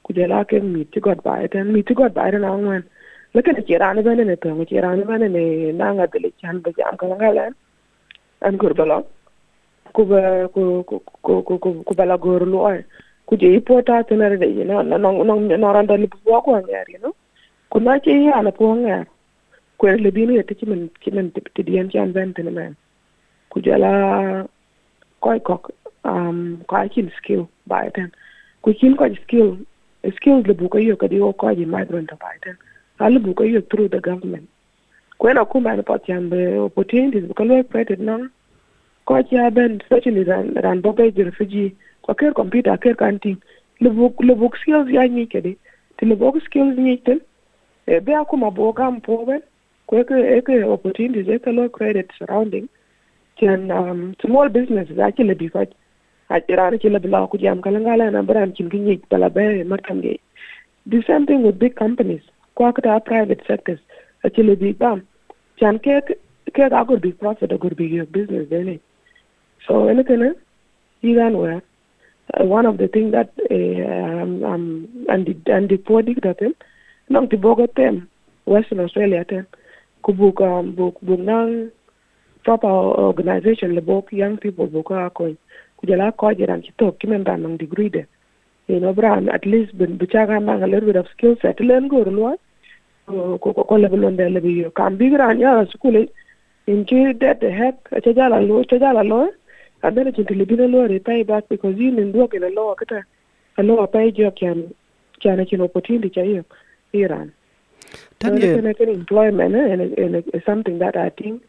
ku 0.03 0.13
jela 0.15 0.47
ke 0.47 0.63
mi 0.63 0.87
ti 0.87 0.99
god 1.03 1.19
ba 1.27 1.43
ten. 1.51 1.73
Mi 1.75 1.83
ti 1.83 1.93
god 1.93 2.13
ba 2.15 2.31
ten 2.31 2.47
ang 2.47 2.63
ngwen 2.63 2.83
Lekin 3.35 3.57
ikki 3.59 3.77
banana 3.77 4.35
to, 4.37 4.49
ikki 4.63 4.79
banana 4.79 5.73
nanga 5.75 6.07
dilichan 6.07 6.63
bi 6.63 6.71
jam 6.77 6.95
kala 6.97 7.15
ngalan. 7.15 7.53
An 8.41 8.57
gurbalo. 8.57 9.05
Kuba 9.93 10.47
ku 10.53 10.83
ku 10.87 11.43
ku 11.43 11.83
ku 11.83 11.93
bala 11.95 12.17
gorlu 12.17 12.63
ay. 12.71 12.85
Ku 13.27 13.35
je 13.35 13.59
ipota 13.59 14.03
tenar 14.07 14.39
de 14.39 14.47
yina 14.47 14.83
na 14.83 14.95
na 14.97 15.11
na 15.11 15.57
na 15.57 15.73
randa 15.73 15.97
ni 15.97 16.07
buwa 16.07 16.43
ko 16.43 16.51
ngar 16.63 16.87
yino. 16.87 17.11
Ku 17.69 17.79
na 17.79 17.99
ce 17.99 18.11
ya 18.23 18.41
na 18.41 18.51
ko 18.51 18.71
ngar. 18.75 19.05
Ku 19.77 19.87
er 19.87 19.97
le 19.99 20.11
binu 20.11 20.35
ya 20.35 20.43
e 20.43 20.47
tiki 20.47 20.65
men 20.65 20.89
kimen 21.03 21.31
tidiyan 21.55 21.91
kan 21.91 22.13
ban 22.13 22.31
tenan. 22.33 22.75
Ku 23.51 23.59
jala 23.59 24.47
koy 25.19 25.39
kok 25.39 25.71
um 26.05 26.63
koy 26.67 26.87
kin 26.87 27.11
skill 27.17 27.49
ba 27.67 27.83
e 27.87 27.91
ten. 27.91 28.11
Ku 28.63 28.71
kin 28.71 28.95
koy 28.95 29.11
skill 29.23 29.57
e 30.07 30.11
skill 30.15 30.39
le 30.47 30.53
buka 30.53 30.79
yo 30.79 30.95
kadi 30.95 31.19
o 31.19 31.33
koy 31.33 31.55
migrant 31.65 32.15
ba 32.15 32.31
ten. 32.41 32.55
Alubukoyo 32.99 33.61
through 33.69 33.89
the 33.89 33.99
government. 33.99 34.47
Kwena 35.19 35.45
kumba 35.45 35.75
report 35.75 36.07
yambe 36.09 36.57
opportunities 36.57 37.23
bukalwe 37.23 37.63
created 37.69 37.99
non 37.99 38.29
ko 39.05 39.21
cha 39.23 39.49
ben 39.49 39.81
especially 39.81 40.23
ran 40.23 40.53
ran 40.55 40.81
bobe 40.81 41.11
refugee. 41.15 41.75
Kwa 42.01 42.15
ker 42.15 42.33
computer 42.33 42.77
ker 42.77 42.95
kanting 42.95 43.37
lubuk 43.81 44.19
lubuk 44.19 44.55
skills 44.57 44.89
ya 44.89 45.07
ni 45.07 45.25
kede 45.27 45.57
ti 45.97 46.05
lubuk 46.05 46.41
skills 46.45 46.77
ni 46.77 46.97
ten 46.97 47.19
e 47.87 47.99
be 47.99 48.13
akuma 48.15 48.51
boga 48.51 48.91
mpoben 48.91 49.41
ko 49.87 50.03
ke 50.03 50.41
ke 50.41 50.63
opportunities 50.63 51.27
e 51.27 51.39
kalo 51.39 51.69
credit 51.69 52.11
surrounding. 52.17 52.69
Chen 53.37 53.71
um, 53.71 54.15
small 54.21 54.49
businesses 54.49 54.97
ake 54.99 55.19
le 55.19 55.35
bi 55.35 55.47
fat 55.49 55.67
a 56.29 56.39
tirare 56.39 56.79
ke 56.79 56.89
le 56.89 56.99
bla 56.99 57.27
ku 57.27 57.37
jam 57.37 57.61
kala 57.61 57.79
ngala 57.79 58.11
na 58.11 58.21
bran 58.21 58.53
kin 58.53 58.69
kin 58.69 58.85
ni 58.85 59.01
bala 59.09 59.29
be 59.29 59.63
mar 59.63 59.79
kam 59.79 60.01
ge 60.01 60.19
the 60.85 61.03
same 61.07 61.25
thing 61.25 61.43
with 61.43 61.59
big 61.59 61.75
companies 61.75 62.21
ko 62.55 62.71
akata 62.71 63.03
private 63.05 63.41
sectors 63.47 63.79
actually 64.25 64.55
big 64.55 64.79
bam 64.79 65.05
can 65.59 65.79
ke 65.79 66.01
ke 66.55 66.69
ga 66.73 66.83
good 66.83 67.01
big 67.01 67.19
profit 67.19 67.51
a 67.51 67.57
good 67.57 67.75
big 67.75 68.11
business 68.11 68.49
then 68.49 68.79
so 69.67 69.87
anything 69.87 70.33
even 71.01 71.37
where 71.37 71.61
uh, 72.33 72.43
one 72.43 72.65
of 72.65 72.77
the 72.77 72.87
things 72.87 73.11
that 73.11 73.29
uh, 73.51 74.23
um, 74.23 74.43
um 74.43 74.87
and 75.09 75.27
the 75.27 75.53
and 75.53 75.69
the 75.69 75.77
poor 75.77 76.01
dig 76.01 76.21
that 76.21 76.41
nang 77.09 77.29
ti 77.29 77.37
boga 77.37 77.67
tem 77.75 78.07
western 78.45 78.79
australia 78.79 79.23
ten 79.25 79.45
ku 80.01 80.13
buk 80.13 80.41
um 80.41 80.71
buk 80.79 81.01
buk 81.01 81.19
nang 81.19 81.69
proper 82.43 82.73
organization 83.09 83.75
le 83.75 83.81
bok 83.81 84.11
young 84.11 84.37
people 84.37 84.67
buk 84.67 84.91
a 84.91 85.09
ko 85.09 85.29
ku 85.77 85.87
jala 85.87 86.11
ko 86.11 86.33
jiran 86.39 86.63
ci 86.65 86.71
tok 86.77 86.99
ki 86.99 87.07
men 87.07 87.23
ran 87.23 87.41
nang 87.43 87.57
degree 87.57 87.89
de. 87.89 88.05
You 88.67 88.79
know 88.79 88.93
bran 88.93 89.29
at 89.29 89.45
least 89.45 89.77
bin 89.77 89.97
bichaga 89.99 90.41
nang 90.41 90.63
a 90.63 90.67
little 90.67 90.87
bit 90.89 90.95
of 90.95 91.07
skill 91.13 91.35
set 91.41 91.59
len 91.59 91.87
go 91.87 92.01
lo 92.01 92.35
kolle 93.05 93.87
londe 93.87 94.29
lebiyo 94.29 94.71
kam 94.71 94.97
bigiran 94.97 95.39
yala 95.39 95.65
sukule 95.65 96.09
inki 96.67 97.13
dede 97.13 97.49
hek 97.49 97.75
chajala 98.03 98.41
lo 98.41 98.63
chajala 98.63 99.03
lo 99.03 99.29
abele 99.81 100.11
chinti 100.11 100.33
libina 100.33 100.67
lo 100.67 100.87
re 100.87 100.99
pay 100.99 101.23
back 101.23 101.45
because 101.49 101.77
in 101.79 101.95
nduo 101.95 102.27
kile 102.27 102.49
lo 102.49 102.75
kata 102.75 103.03
lo 103.57 103.87
pay 103.87 104.11
jo 104.11 104.31
kyan 104.31 104.69
kyan 105.19 105.45
chin 105.45 105.61
opportunity 105.61 106.09
cha 106.09 106.23
hiyo 106.23 106.43
iran 106.93 107.31
tanye 108.19 108.41
so, 108.41 108.83
an 108.83 108.89
employment 108.89 109.55
and, 109.55 109.99
and 109.99 110.43
something 110.45 110.79
that 110.79 110.95
i 110.95 111.09
think 111.09 111.41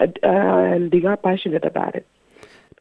uh, 0.00 0.72
and 0.74 0.90
they 0.92 1.06
are 1.06 1.16
passionate 1.16 1.64
about 1.64 1.94
it 1.94 2.04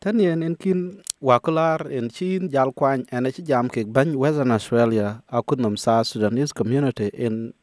tan 0.01 0.19
yen 0.19 0.43
en 0.43 0.55
kin 0.55 1.01
wakular 1.21 1.87
en 1.91 2.09
chin 2.09 2.49
jal 2.49 2.71
kwany 2.71 3.05
en 3.11 3.31
ci 3.31 3.41
jam 3.41 3.69
ke 3.69 3.85
bany 3.87 4.15
western 4.15 4.51
australia 4.51 5.23
akunom 5.31 5.77
sa 5.77 6.03
sudanese 6.03 6.53
community 6.53 7.07
in 7.13 7.53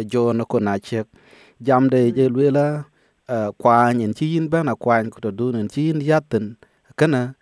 jo 0.00 0.32
na 0.32 0.44
ko 0.44 0.58
na 0.60 0.78
chek 0.78 1.06
jam 1.60 1.88
de 1.92 2.12
je 2.16 2.28
lela 2.28 2.84
kwany 3.60 4.04
en 4.04 4.14
chin 4.14 4.48
ban 4.48 4.68
a 4.68 4.74
kwany 4.74 5.10
ko 5.12 5.20
do 5.30 5.52
en 5.52 5.68
chin 5.68 6.00
yatin 6.00 6.56
kana 6.96 7.34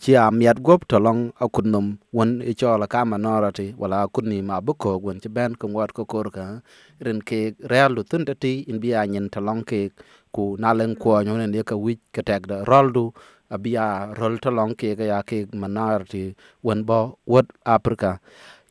ci 0.00 0.16
a 0.16 0.30
miat 0.30 0.58
gop 0.62 0.88
to 0.88 0.98
long 0.98 1.32
akunum 1.40 1.98
won 2.12 2.40
e 2.42 2.54
chola 2.54 2.86
ka 2.88 3.04
minority 3.04 3.74
wala 3.78 4.08
kunni 4.08 4.40
ma 4.42 4.60
buko 4.60 4.96
won 5.04 5.20
ci 5.20 5.28
ben 5.28 5.54
ko 5.54 5.68
ngot 5.68 5.92
ko 5.92 6.04
kor 6.04 6.30
ka 6.32 6.62
ren 7.04 7.20
ke 7.20 7.52
real 7.70 7.92
lu 7.92 8.02
tun 8.04 8.24
ti 8.40 8.64
in 8.70 8.80
bi 8.80 8.92
a 8.96 9.04
nyen 9.06 9.28
to 9.32 9.40
long 9.40 9.60
ke 9.64 9.90
ku 10.32 10.56
nalen 10.62 10.96
ko 10.96 11.20
nyo 11.22 11.36
ne 11.36 11.62
ka 11.62 11.76
wi 11.76 11.98
ka 12.14 12.22
tek 12.22 12.46
da 12.48 12.64
roldu 12.64 13.12
abia 13.52 14.14
rol 14.18 14.38
to 14.40 14.50
long 14.50 14.72
ke 14.80 14.96
ga 14.96 15.04
ya 15.12 15.18
ke 15.28 15.44
minority 15.52 16.32
won 16.64 16.84
bo 16.88 17.18
wot 17.26 17.46
africa 17.66 18.16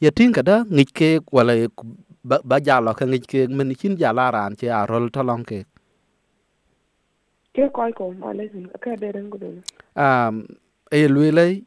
ya 0.01 0.09
tin 0.09 0.33
kada 0.33 0.65
ngik 0.65 0.89
ke 0.97 1.09
wala 1.31 1.53
ba 2.23 2.57
jalo 2.59 2.93
ka 2.93 3.05
ngik 3.05 3.25
ke 3.27 3.47
men 3.47 3.73
chin 3.75 3.97
jala 3.97 4.31
ran 4.31 4.55
che 4.55 4.69
a 4.69 4.85
rol 4.85 5.09
to 5.09 5.23
long 5.23 5.43
ke 5.43 5.65
ke 7.53 7.69
koy 7.73 7.91
ko 7.91 8.11
male 8.13 8.45
ka 8.79 8.95
de 8.95 9.11
ren 9.11 9.29
gudu 9.29 9.49
um 9.95 10.45
e 10.91 11.07
lwe 11.07 11.63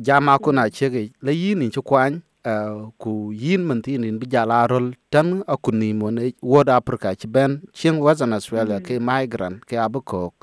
jama 0.00 0.38
kuna 0.38 0.70
chege 0.70 1.12
le 1.22 1.32
yin 1.32 1.58
ni 1.58 1.70
chukwan 1.70 2.20
uh, 2.44 2.88
ku 2.98 3.32
yin 3.32 3.64
man 3.64 3.82
tin 3.82 4.04
in 4.04 4.18
bi 4.18 4.26
jala 4.26 4.66
rol 4.68 4.92
tan 5.10 5.42
akuni 5.46 5.94
mon 5.94 6.16
wod 6.42 6.68
africa 6.68 7.14
ci 7.16 7.26
ben 7.26 7.62
ching 7.72 7.98
wazan 8.00 8.32
australia 8.32 8.80
ke 8.80 9.00
migrant 9.00 9.64
ke 9.64 9.76
abukok 9.80 10.34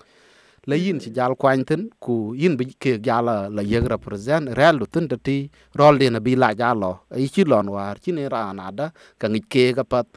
la 0.70 0.76
yin 0.76 1.00
ci 1.04 1.10
jal 1.18 1.34
kwany 1.42 1.64
tin 1.70 1.82
ku 2.04 2.34
yin 2.42 2.56
bi 2.60 2.66
ke 2.84 2.92
jala 3.08 3.50
la 3.56 3.62
yeg 3.72 3.86
represent 3.94 4.46
real 4.60 4.76
lu 4.80 4.86
tin 4.94 5.08
ti 5.28 5.38
rol 5.80 5.96
de 6.02 6.08
na 6.10 6.20
bi 6.26 6.36
la 6.44 6.50
jalo 6.62 6.92
ai 7.16 7.28
ci 7.34 7.44
lon 7.52 7.68
war 7.76 7.96
ci 8.04 8.12
ne 8.18 8.24
rana 8.34 8.72
da 8.80 8.86
ka 9.20 9.28
ngi 9.28 9.42
ke 9.54 9.64
ga 9.78 9.84
pat 9.92 10.08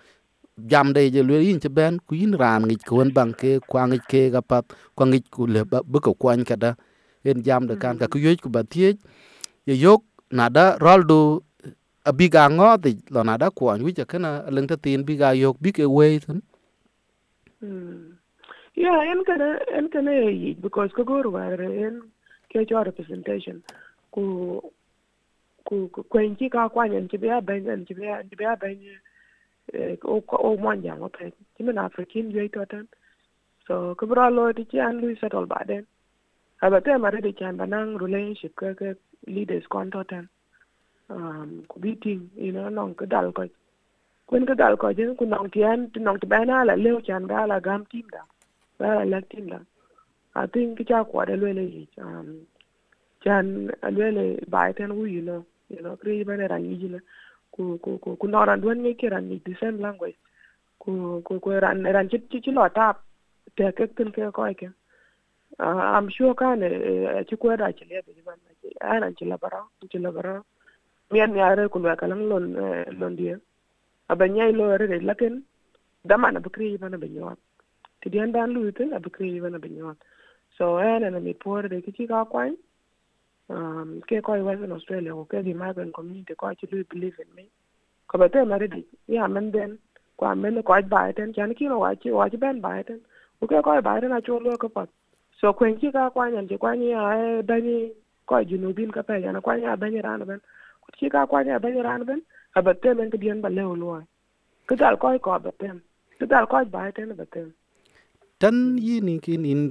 jam 0.71 0.93
de 0.97 1.03
je 1.15 1.21
lwe 1.29 1.39
yin 1.49 1.61
ci 1.65 1.69
ben 1.79 1.95
ku 2.07 2.15
yin 2.21 2.35
ran 2.43 2.63
ngi 2.69 2.77
ko 2.89 2.97
won 2.99 3.11
bang 3.17 3.33
ke 3.41 3.51
kwa 3.71 3.83
ngi 3.91 3.99
ke 4.11 4.23
ga 4.35 4.43
pat 4.51 4.65
kwa 4.97 5.05
ngi 5.11 5.21
ku 5.35 5.43
le 5.55 5.63
ba 5.71 5.99
ko 6.07 6.13
kwany 6.23 6.45
ka 6.51 6.57
da 6.65 6.71
en 7.29 7.39
jam 7.47 7.63
de 7.69 7.75
kan 7.83 7.97
ka 8.01 8.07
ku 8.13 8.19
yoj 8.27 8.39
ku 8.45 8.49
ba 8.57 8.63
tie 8.73 8.91
ye 9.69 9.75
yok 9.85 10.03
na 10.39 10.47
da 10.57 10.65
rol 10.85 11.03
do 11.11 11.21
abiga 12.11 12.45
ngo 12.57 12.71
de 12.85 12.91
lo 13.15 13.21
na 13.29 13.35
da 13.43 13.47
kwany 13.59 13.83
wi 13.87 13.93
ja 13.99 14.05
kana 14.13 14.31
leng 14.55 14.69
ta 14.71 14.77
tin 14.85 15.03
biga 15.09 15.29
yok 15.45 15.57
bi 15.63 15.71
ke 15.77 15.85
we 15.97 16.19
tin 16.25 16.41
Yeah, 18.77 19.01
en 19.11 19.25
kana 19.25 19.59
en 19.73 19.89
kana 19.89 20.13
yi 20.13 20.53
because 20.53 20.93
ko 20.93 21.03
gor 21.03 21.31
war 21.31 21.55
en 21.63 22.03
ke 22.53 22.69
cho 22.69 22.83
representation. 22.85 23.63
Ku 24.13 24.61
ku 25.65 25.89
ku 25.89 26.03
kwen 26.13 26.37
ki 26.37 26.51
ka 26.51 26.69
kwa 26.69 26.85
nyen 26.89 27.09
ti 27.09 27.17
bia 27.17 27.41
ben 27.41 27.65
nyen 27.65 27.87
chi 27.87 27.95
bia 27.95 28.23
ti 28.29 28.37
bia 28.37 28.55
ben 28.61 28.77
eh, 29.73 29.97
o 30.05 30.21
o 30.21 30.57
mon 30.59 30.83
jang 30.83 31.01
o 31.03 31.09
pe 31.09 31.33
ti 31.57 31.65
men 31.65 31.79
afrikin 31.79 32.31
yoi 32.31 32.53
to 32.53 32.67
tan 32.67 32.87
so 33.67 33.95
ko 33.95 34.07
bra 34.07 34.29
lo 34.29 34.53
ti 34.53 34.65
chi 34.71 34.79
an 34.79 35.01
lui 35.01 35.17
settle 35.17 35.47
ba 35.47 35.65
den. 35.67 35.87
Aba 36.61 36.81
te 36.81 36.99
mare 36.99 37.21
de 37.23 37.33
chan 37.33 37.57
banang 37.57 37.97
relationship 37.97 38.55
ke 38.61 38.77
ke 38.77 38.95
leaders 39.27 39.67
kon 39.73 39.91
to 39.91 40.05
tan 40.05 40.29
um 41.09 41.65
ku 41.69 41.81
bi 41.81 41.97
you 42.05 42.53
know 42.53 42.69
non 42.69 42.95
ko 42.95 43.07
dal 43.07 43.33
ko. 43.33 43.49
Kwen 44.29 44.45
ko 44.47 44.55
dal 44.55 44.77
ko 44.77 44.93
je 44.93 45.15
ku 45.17 45.25
nong 45.25 45.49
tian 45.49 45.91
nong 45.97 46.21
ti 46.21 46.27
bana 46.27 46.65
la 46.69 46.75
leo 46.75 47.01
chan 47.01 47.27
ga 47.27 47.47
la 47.47 47.59
gam 47.59 47.85
tim 47.91 48.05
da 48.13 48.21
ba 48.79 48.87
la 48.99 49.05
lek 49.13 49.25
tim 49.31 49.47
da 49.53 49.61
i 50.43 50.47
think 50.53 50.77
ki 50.79 50.85
cha 50.85 51.05
kwa 51.05 51.25
de 51.29 51.35
le 51.43 51.53
le 51.59 51.65
um 52.07 52.29
chan 53.25 53.47
le 53.97 54.07
le 54.17 54.25
ba 54.53 54.73
ten 54.79 54.91
wu 54.97 55.05
you 55.07 55.23
know 55.29 55.41
you 55.69 55.81
know 55.85 55.97
kri 56.01 56.25
ba 56.29 56.37
ne 56.37 56.47
ran 56.53 56.65
yi 56.69 56.77
jina 56.83 56.99
ku 57.55 57.79
ku 57.85 57.99
ku 58.03 58.17
ku 58.21 58.27
no 58.29 58.45
ran 58.49 58.61
duan 58.63 58.79
nge 58.83 58.93
ki 59.01 59.09
ran 59.15 59.25
ni 59.29 59.37
the 59.47 59.55
same 59.61 59.79
language 59.85 60.17
ku 60.83 60.93
ku 61.27 61.41
ku 61.45 61.51
ran 61.65 61.85
ran 61.97 62.09
chi 62.11 62.19
chi 62.45 62.51
lo 62.59 62.69
tap 62.79 62.97
te 63.57 63.73
ke 63.77 63.85
tin 63.97 64.11
ke 64.17 64.31
ko 64.37 64.43
ke 64.61 64.69
uh, 65.65 65.83
i'm 65.97 66.09
sure 66.17 66.35
kan 66.41 66.61
chi 67.29 67.35
ko 67.41 67.57
da 67.63 67.73
chi 67.79 67.85
le 67.91 68.03
be 68.07 68.21
ban 68.27 68.39
na 68.45 68.53
ana 68.93 69.09
chi 69.17 69.25
la 69.31 69.37
bara 69.43 69.61
chi 69.91 69.99
la 70.05 70.11
bara 70.17 70.35
mian 71.13 71.35
ya 71.41 71.55
re 71.59 71.69
ku 71.73 71.79
ka 72.01 72.07
lang 72.11 72.23
lon 72.31 72.45
lon 73.01 73.15
dia 73.19 73.37
abanyai 74.13 74.53
lo 74.59 74.65
re 74.81 74.87
de 74.93 74.99
lakin 75.09 75.35
dama 76.09 76.31
na 76.31 76.41
bukri 76.45 76.77
bana 76.83 76.99
be 77.03 77.09
nyot 77.09 77.39
ti 78.11 78.19
dan 78.33 78.53
lu 78.55 78.71
tin 78.73 78.93
abukri 78.93 79.41
bana 79.41 79.59
be 79.59 79.69
nyot 79.69 79.97
so 80.57 80.77
ana 80.79 81.11
na 81.11 81.19
mi 81.19 81.35
por 81.35 81.63
de 81.69 81.81
ki 81.81 82.07
ka 82.07 82.25
kwan 82.25 82.57
um 83.49 84.01
ke 84.09 84.23
ko 84.23 84.33
Western 84.43 84.73
Australia 84.73 85.13
ko 85.13 85.25
ke 85.25 85.43
the 85.45 85.55
migrant 85.55 85.95
community 85.95 86.35
ko 86.35 86.49
actually 86.49 86.83
believe 86.95 87.19
in 87.25 87.31
me 87.37 87.45
ko 88.09 88.19
ba 88.19 88.29
te 88.29 88.41
di 88.75 88.83
ya 89.09 89.27
men 89.27 89.51
den 89.51 89.79
ko 90.17 90.35
men 90.35 90.63
ko 90.63 90.81
ba 90.95 91.13
ten 91.13 91.33
chan 91.33 91.55
ki 91.55 91.69
no 91.69 91.79
wa 91.79 91.95
chi 91.95 92.11
chi 92.31 92.37
ben 92.37 92.61
ba 92.61 92.83
ko 93.41 93.47
ke 93.47 93.63
ko 93.63 93.81
ba 93.83 94.01
ten 94.01 94.13
a 94.13 94.21
chu 94.21 94.39
lo 94.41 94.57
ko 94.57 94.69
pa 94.69 94.87
so 95.41 95.53
kwen 95.53 95.77
ki 95.81 95.93
ka 95.93 96.11
kwa 96.11 96.31
nyan 96.31 96.49
ji 96.49 96.57
kwa 96.57 96.75
ni 96.75 96.93
a 96.95 97.43
da 97.43 97.57
ni 97.67 97.93
ko 98.27 98.43
junubin 98.49 98.91
ka 98.91 99.03
pe 99.03 99.21
yana 99.21 99.41
kwa 99.41 99.57
ni 99.57 99.67
a 99.67 99.77
ben 99.77 100.01
ran 100.07 100.25
ben 100.25 100.41
ko 100.83 100.89
ki 100.99 101.11
ka 101.11 101.27
kwa 101.27 101.43
ni 101.45 101.51
a 101.51 101.59
ben 101.59 101.83
ran 101.83 102.05
ben 102.05 102.23
ba 102.55 102.73
te 102.75 102.95
men 102.95 103.11
ke 103.11 103.19
dien 103.19 103.41
ba 103.45 103.49
le 103.49 103.63
lo 103.83 104.03
ko 104.69 104.75
dal 104.75 104.97
ko 104.97 105.19
ko 105.19 105.39
ba 105.39 105.53
ten 105.59 105.83
ko 106.19 106.27
dal 106.27 106.47
tan 108.39 108.79
yi 108.79 109.01
ni 109.01 109.19
kin 109.19 109.45
in 109.45 109.71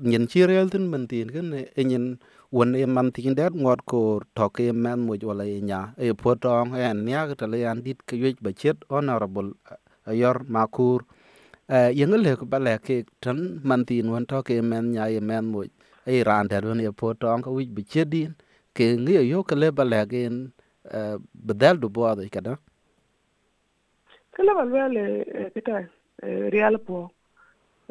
nyen 0.00 0.26
chi 0.30 0.46
real 0.46 0.68
tin 0.70 0.90
man 0.90 1.06
tin 1.08 1.28
ken 1.34 1.52
e 1.54 1.82
nyen 1.84 2.18
won 2.50 2.74
e 2.76 2.84
man 2.86 3.10
tin 3.12 3.34
ngot 3.34 3.80
ko 3.86 4.20
to 4.36 4.48
ke 4.50 4.72
man 4.72 5.00
mo 5.06 5.14
wala 5.22 5.44
e 5.44 5.60
nya. 5.60 5.94
E 5.98 6.12
po 6.12 6.34
tong 6.34 6.74
en 6.76 7.04
nya 7.04 7.34
ta 7.34 7.46
le 7.46 7.64
an 7.64 7.82
dit 7.82 7.98
ke 8.06 8.14
yech 8.16 8.38
ba 8.42 8.52
chet 8.52 8.76
honorable 8.90 9.52
ayor 10.06 10.44
makur. 10.48 11.00
Yeng 11.68 12.14
le 12.24 12.36
ko 12.36 12.44
bale 12.44 12.78
ke 12.78 13.04
tan 13.20 13.60
man 13.64 13.84
tin 13.84 14.10
won 14.12 14.26
to 14.26 14.42
ke 14.42 14.62
man 14.62 14.92
nya 14.92 15.08
e 15.08 15.20
man 15.20 15.44
mo 15.46 15.64
e 16.06 16.22
ran 16.22 16.48
ta 16.48 16.60
don 16.60 16.80
e 16.80 16.90
po 16.92 17.14
tong 17.14 17.42
ko 17.42 17.50
wich 17.56 17.70
ba 17.74 17.82
chet 17.82 18.10
din. 18.10 18.34
Ke 18.74 18.96
ngi 18.96 19.26
yo 19.28 19.42
ke 19.42 19.54
le 19.56 19.72
bale 19.72 20.06
gen 20.06 20.52
bedal 21.34 21.80
du 21.80 21.88
bo 21.88 22.14
da? 22.14 22.22
Kada 22.30 22.58
kala 24.34 24.52
ba 24.54 24.88
le 24.88 25.04
kita 25.54 25.88
real 26.54 26.78
po 26.78 27.10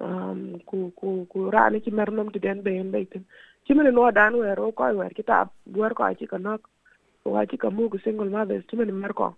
um 0.01 0.59
ku 0.65 0.91
ku 0.99 1.25
ku 1.31 1.49
rani 1.53 1.81
ci 1.85 1.91
mer 1.91 2.09
nom 2.11 2.29
ti 2.31 2.39
den 2.39 2.61
be 2.65 2.71
en 2.81 2.91
beitin 2.91 3.23
ci 3.65 3.73
mene 3.73 3.91
no 3.91 4.11
dan 4.11 4.33
wer 4.41 4.59
o 4.59 4.71
koy 4.71 4.93
wer 4.99 5.13
kitab 5.13 5.47
wer 5.79 5.93
ko 5.93 6.03
ci 6.19 6.25
kanok 6.31 6.61
wa 7.25 7.45
ci 7.45 7.57
kamu 7.57 7.89
ku 7.89 7.97
single 8.03 8.29
mothers 8.29 8.65
ci 8.69 8.75
mene 8.75 8.91
mer 8.91 9.13
ko. 9.13 9.35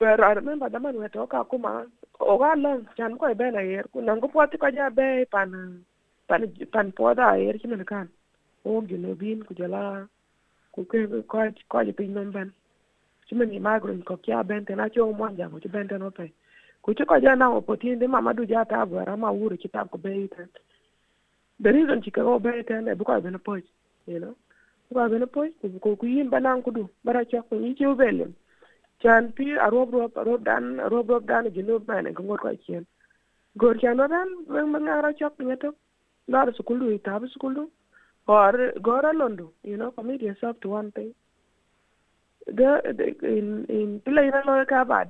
Wer 0.00 0.22
I 0.24 0.32
remember 0.34 0.68
da 0.68 0.78
man 0.78 0.96
weto 0.96 1.26
ka 1.26 1.44
kuma 1.44 1.86
o 2.20 2.38
ga 2.38 2.54
lon 2.54 2.86
chan 2.96 3.18
ko 3.18 3.34
be 3.34 3.50
na 3.50 3.60
yer 3.60 3.86
ku 3.92 4.00
nan 4.00 4.20
ko 4.20 4.28
poti 4.28 4.56
ko 4.58 4.70
ja 4.70 4.90
be 4.90 5.26
pan 5.34 5.50
pan 6.28 6.42
pan 6.72 6.92
poda 6.92 7.34
yer 7.36 7.58
ci 7.58 7.66
mene 7.66 7.84
kan. 7.84 8.08
O 8.64 8.80
gino 8.88 9.14
bin 9.14 9.42
ku 9.42 9.54
jala 9.54 10.06
ku 10.72 10.84
ke 10.90 10.98
ko 11.26 11.38
ko 11.68 11.84
ji 11.86 11.92
pin 11.92 12.14
nom 12.14 12.30
ben. 12.30 12.52
Ci 13.26 13.34
mene 13.34 13.58
migrant 13.58 14.04
ko 14.04 14.14
kya 14.24 14.46
ben 14.46 14.64
te 14.64 14.74
na 14.74 14.88
ci 14.88 15.00
o 15.00 15.12
mo 15.12 15.26
jango 15.38 15.58
ci 15.60 15.68
ben 15.68 15.88
te 15.88 15.98
no 15.98 16.10
ku 16.84 16.92
ci 16.92 17.04
ko 17.08 17.16
jana 17.20 17.48
opportunity 17.48 18.06
mamadu 18.06 18.44
jata 18.44 18.84
bara 18.86 19.16
ma 19.16 19.30
wuri 19.32 19.56
kitab 19.56 19.88
ko 19.90 19.96
bay 19.98 20.28
tan 20.28 20.48
the 21.62 21.72
reason 21.72 22.02
ci 22.02 22.10
ko 22.10 22.38
bay 22.38 22.62
tan 22.62 22.84
bu 22.98 23.04
ko 23.04 23.20
bena 23.20 23.38
poj 23.38 23.64
you 24.06 24.18
know. 24.20 24.34
Bu 24.90 24.94
ko 25.00 25.08
bena 25.08 25.26
poj 25.26 25.48
ko 25.80 25.96
ku 25.96 26.06
yim 26.06 26.28
banan 26.28 26.62
ku 26.62 26.70
du 26.70 26.84
bara 27.04 27.24
ci 27.24 27.40
ko 27.48 27.56
yi 27.56 27.74
ci 27.74 27.84
ubelem 27.88 28.34
chan 29.00 29.32
pi 29.32 29.56
a 29.56 29.70
rob 29.70 29.94
rob 29.96 30.12
rob 30.28 30.44
dan 30.44 30.76
rob 30.92 31.08
rob 31.08 31.24
dan 31.24 31.48
ji 31.54 31.62
no 31.62 31.80
ko 31.80 32.22
ngor 32.22 32.38
ko 32.44 32.52
gor 33.56 33.76
lar 36.28 36.48
or 38.26 38.72
gora 38.80 39.12
londo 39.12 39.52
you 39.62 39.76
know 39.76 39.90
to 40.60 40.68
one 40.68 40.90
thing. 40.92 41.14
The, 42.46 42.68
in 43.22 43.66
in 43.68 44.00
play 44.00 44.28
na 44.30 44.40
lo 44.46 44.64
ka 44.64 44.84
ba 44.84 45.04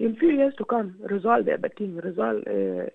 in 0.00 0.16
few 0.16 0.30
years 0.30 0.54
to 0.56 0.64
come, 0.64 0.94
resolve 1.02 1.44
the 1.44 1.70
thing, 1.76 1.96
resolve 1.96 2.42
uh, 2.46 2.88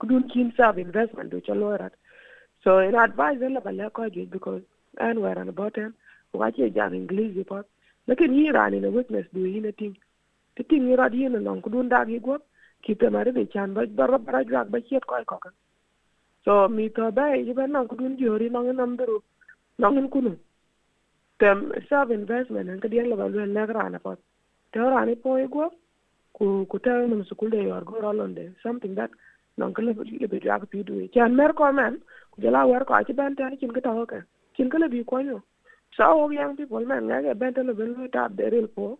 kudun 0.00 0.30
kin 0.30 0.52
serve 0.56 0.78
investment 0.78 1.32
which 1.32 1.48
are 1.48 1.54
allorat. 1.54 1.92
So 2.62 2.78
in 2.78 2.94
advice 2.94 3.38
la 3.40 3.60
bala 3.60 3.90
ko 3.90 4.08
ju 4.10 4.26
because 4.26 4.62
and 4.98 5.20
where 5.20 5.38
on 5.38 5.48
about 5.48 5.74
them, 5.74 5.94
what 6.32 6.58
you 6.58 6.68
jam 6.68 6.94
English 6.94 7.34
report. 7.36 7.66
Look 8.06 8.20
at 8.20 8.28
here 8.30 8.54
and 8.54 8.74
in 8.74 8.84
a 8.84 8.90
witness 8.90 9.26
do 9.32 9.44
in 9.46 9.64
a 9.64 9.72
thing. 9.72 9.96
The 10.58 10.64
thing 10.64 10.86
you 10.88 10.96
rod 10.96 11.14
in 11.14 11.34
along 11.36 11.62
kudun 11.62 11.88
dag 11.88 12.10
you 12.10 12.20
go 12.20 12.38
keep 12.82 13.00
them 13.00 13.16
out 13.16 13.28
of 13.28 13.34
the 13.34 13.46
chan 13.46 13.72
but 13.72 13.96
the 13.96 14.18
barra 14.18 14.44
drag 14.44 14.70
but 14.70 14.82
yet 14.92 15.06
koi 15.06 15.24
cocker. 15.24 15.54
So 16.44 16.68
me 16.68 16.90
to 16.90 17.10
bay 17.12 17.42
you 17.46 17.54
ben 17.54 17.72
nang 17.72 17.88
kudun 17.88 18.18
jori 18.18 18.50
nang 18.50 18.68
in 18.68 18.76
amberu 18.76 19.22
nang 19.78 19.96
in 19.96 20.10
kunu. 20.10 20.36
Them 21.40 21.72
serve 21.88 22.10
investment 22.10 22.68
and 22.68 22.82
kadian 22.82 23.08
la 23.08 23.16
balu 23.16 23.42
and 23.42 23.56
They 23.56 23.60
are 23.60 24.18
Teorani 24.74 25.22
po 25.22 25.36
you 25.36 25.48
go. 25.48 25.72
Ku 26.36 26.66
ku 26.70 26.78
tell 26.84 27.06
nam 27.08 27.22
sukul 27.30 27.50
de 27.54 27.62
yor 27.68 27.82
go 27.88 28.00
rolon 28.04 28.34
de 28.34 28.44
something 28.62 28.94
that 28.98 29.10
non 29.56 29.72
ko 29.74 29.82
lebi 29.82 30.18
lebi 30.22 30.38
ya 30.44 30.58
ko 30.58 30.66
pidu 30.66 30.94
du. 31.00 31.08
Chan 31.14 31.34
mer 31.38 31.52
ko 31.58 31.72
men 31.72 32.00
ku 32.32 32.42
jala 32.42 32.66
war 32.70 32.84
ko 32.84 32.94
chi 33.06 33.12
ban 33.18 33.36
ta 33.38 33.50
chin 33.60 33.72
ko 33.76 33.80
ta 33.86 33.92
ka 34.12 34.18
chin 34.56 34.70
ko 34.72 34.78
lebi 34.82 35.04
ko 35.10 35.18
yo 35.18 35.36
so 35.96 36.04
o 36.22 36.30
young 36.30 36.56
people 36.56 36.84
man, 36.90 37.06
nga 37.06 37.22
ke 37.22 37.38
ben 37.40 37.54
te 37.54 37.62
le 37.62 37.72
ben 37.78 37.94
ta 38.14 38.26
de 38.28 38.50
rel 38.54 38.66
po. 38.76 38.98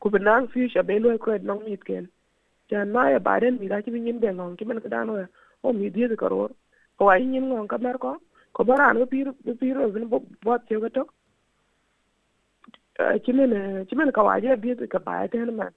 Ku 0.00 0.10
be 0.10 0.18
nang 0.18 0.46
future 0.52 0.84
be 0.88 0.98
lo 0.98 1.18
ko 1.18 1.36
non 1.48 1.64
mit 1.64 1.82
ken 1.88 2.06
chan 2.70 2.92
ma 2.94 3.08
ya 3.14 3.18
baden 3.18 3.58
mi 3.60 3.68
ra 3.72 3.80
chi 3.84 3.90
bin 3.90 4.20
de 4.24 4.30
non 4.30 4.54
ki 4.56 4.64
men 4.64 4.80
ko 4.84 4.88
dan 4.88 5.10
o 5.10 5.16
oh, 5.18 5.26
o 5.64 5.72
mi 5.72 5.90
di 5.90 6.06
de 6.06 6.16
karor 6.22 6.50
ko 6.98 7.10
ay 7.14 7.24
nyin 7.24 7.48
ngong 7.50 7.68
ka 7.72 7.78
mer 7.78 7.98
ko. 8.04 8.12
Ko 8.54 8.64
baran 8.68 8.98
be 9.00 9.06
pir 9.12 9.26
pir 9.60 9.76
o 9.78 9.88
bin 9.94 10.06
bo 10.12 10.22
bo 10.44 10.54
che 10.68 10.78
ga 10.84 10.88
tok. 10.96 11.10
Eh, 13.00 13.18
chimen 13.24 13.52
eh, 13.52 13.84
chimen 13.88 14.12
ka 14.16 14.22
waje 14.28 14.54
bi 14.62 14.86
ka 14.94 14.98
ba 15.08 15.26
te 15.32 15.42
man. 15.60 15.74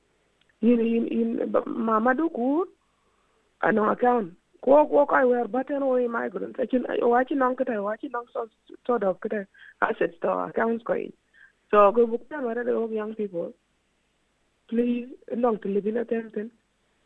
In 0.61 0.79
in 0.79 1.07
in 1.07 1.55
mama 1.65 2.13
du 2.13 2.29
ku 2.29 2.65
ano 3.61 3.89
account 3.91 4.33
ko 4.61 4.85
ko 4.87 5.05
ka 5.05 5.25
wer 5.25 5.47
button 5.47 5.83
o 5.83 5.95
migrant 6.07 6.59
achin 6.59 6.83
wachi 7.13 7.35
nong 7.35 7.55
kata 7.55 7.79
wachi 7.79 8.11
nong 8.11 8.27
so 8.33 8.47
sort 8.85 9.03
of 9.03 9.19
kata 9.21 9.47
assets 9.81 10.19
to 10.21 10.29
accounts 10.29 10.83
ko 10.83 10.95
so 11.71 11.91
go 11.91 12.05
book 12.07 12.27
tan 12.29 12.43
wara 12.43 12.63
the 12.65 12.95
young 12.95 13.13
people. 13.15 13.53
Please 14.67 15.07
nong 15.35 15.59
to 15.61 15.67
live 15.69 15.87
in 15.87 15.97
a 15.97 16.05
tenten 16.05 16.49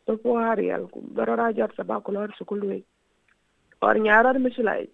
to 0.06 0.16
po 0.16 0.36
arial 0.36 0.88
ku 0.88 1.00
barara 1.00 1.52
jot 1.52 1.70
sa 1.76 1.82
ba 1.82 2.00
ko 2.00 2.12
lor 2.12 2.28
su 2.38 2.44
kulwe 2.44 2.82
or 3.82 3.94
nyara 3.94 4.34
misilai 4.34 4.88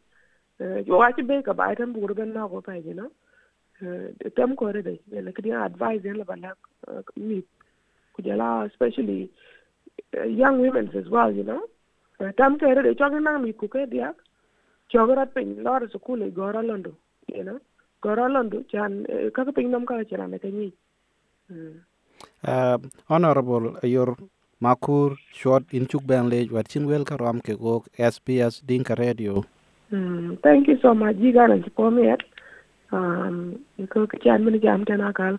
wachi 0.87 1.27
be 1.27 1.43
ka 1.43 1.53
ba 1.53 1.75
tan 1.75 1.93
buru 1.93 2.15
ben 2.15 2.35
na 2.35 2.47
ko 2.47 2.61
pa 2.61 2.73
you 2.73 2.95
know? 2.95 3.11
Tem 4.37 4.55
ko 4.57 4.67
re 4.71 4.83
de 4.83 4.99
ne 5.11 5.33
kidi 5.33 5.51
advise 5.51 6.05
en 6.05 6.19
la 6.19 6.25
bala 6.25 6.53
mi 7.17 7.43
especially 8.19 9.31
uh, 10.17 10.25
young 10.25 10.61
women 10.61 10.91
as 10.97 11.09
well, 11.09 11.33
you 11.33 11.45
know. 11.45 11.63
Tam 12.37 12.59
kere 12.59 12.83
de 12.83 12.95
chogi 12.95 13.23
nang 13.23 13.43
mi 13.43 13.53
kuke 13.53 13.87
diak. 13.91 14.15
Chogi 14.93 15.17
rat 15.17 15.35
pin 15.35 15.63
lor 15.63 15.81
sukule 15.89 16.33
gora 16.35 16.63
londo, 16.63 16.93
you 17.29 17.45
know. 17.45 17.59
Gora 18.03 18.29
londo 18.29 18.65
chan 18.71 19.07
kaka 19.35 19.53
pin 19.53 19.71
nam 19.71 19.87
ka 19.87 19.95
chana 20.05 20.29
me 20.29 20.39
kanyi. 20.39 20.73
Uh, 22.45 22.79
honorable 23.09 23.79
your 23.83 24.17
makur 24.63 25.17
short 25.33 25.65
in 25.73 25.87
chuk 25.87 26.07
ben 26.07 26.29
lej 26.29 26.51
wat 26.51 26.69
chin 26.69 26.87
wel 26.87 27.05
karam 27.05 27.41
ke 27.41 27.59
go 27.59 27.85
SBS 27.99 28.61
Dinka 28.67 28.95
Radio. 28.95 29.45
Mm, 29.93 30.43
thank 30.43 30.69
you 30.69 30.79
so 30.83 30.95
much. 30.95 31.17
Jiga 31.17 31.49
na 31.49 31.57
chipo 31.65 31.91
me 31.93 32.11
et. 32.11 32.23
Um, 32.93 33.65
ko 33.89 34.07
kichan 34.07 34.45
mini 34.45 34.59
jam 34.59 34.85
tena 34.85 35.13
kal. 35.15 35.39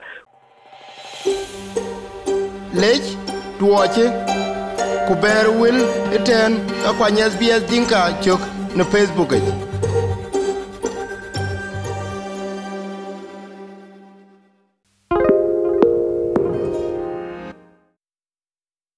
lec 2.74 3.04
duɔci 3.60 4.06
ku 5.08 5.14
bɛɛr 5.22 5.48
wel 5.60 5.78
eten 6.16 6.52
kuany 6.98 7.22
sbs 7.32 7.62
diŋka 7.70 8.00
cök 8.24 8.42
ne 8.76 8.84
facebook 8.84 9.32
ic 9.38 9.71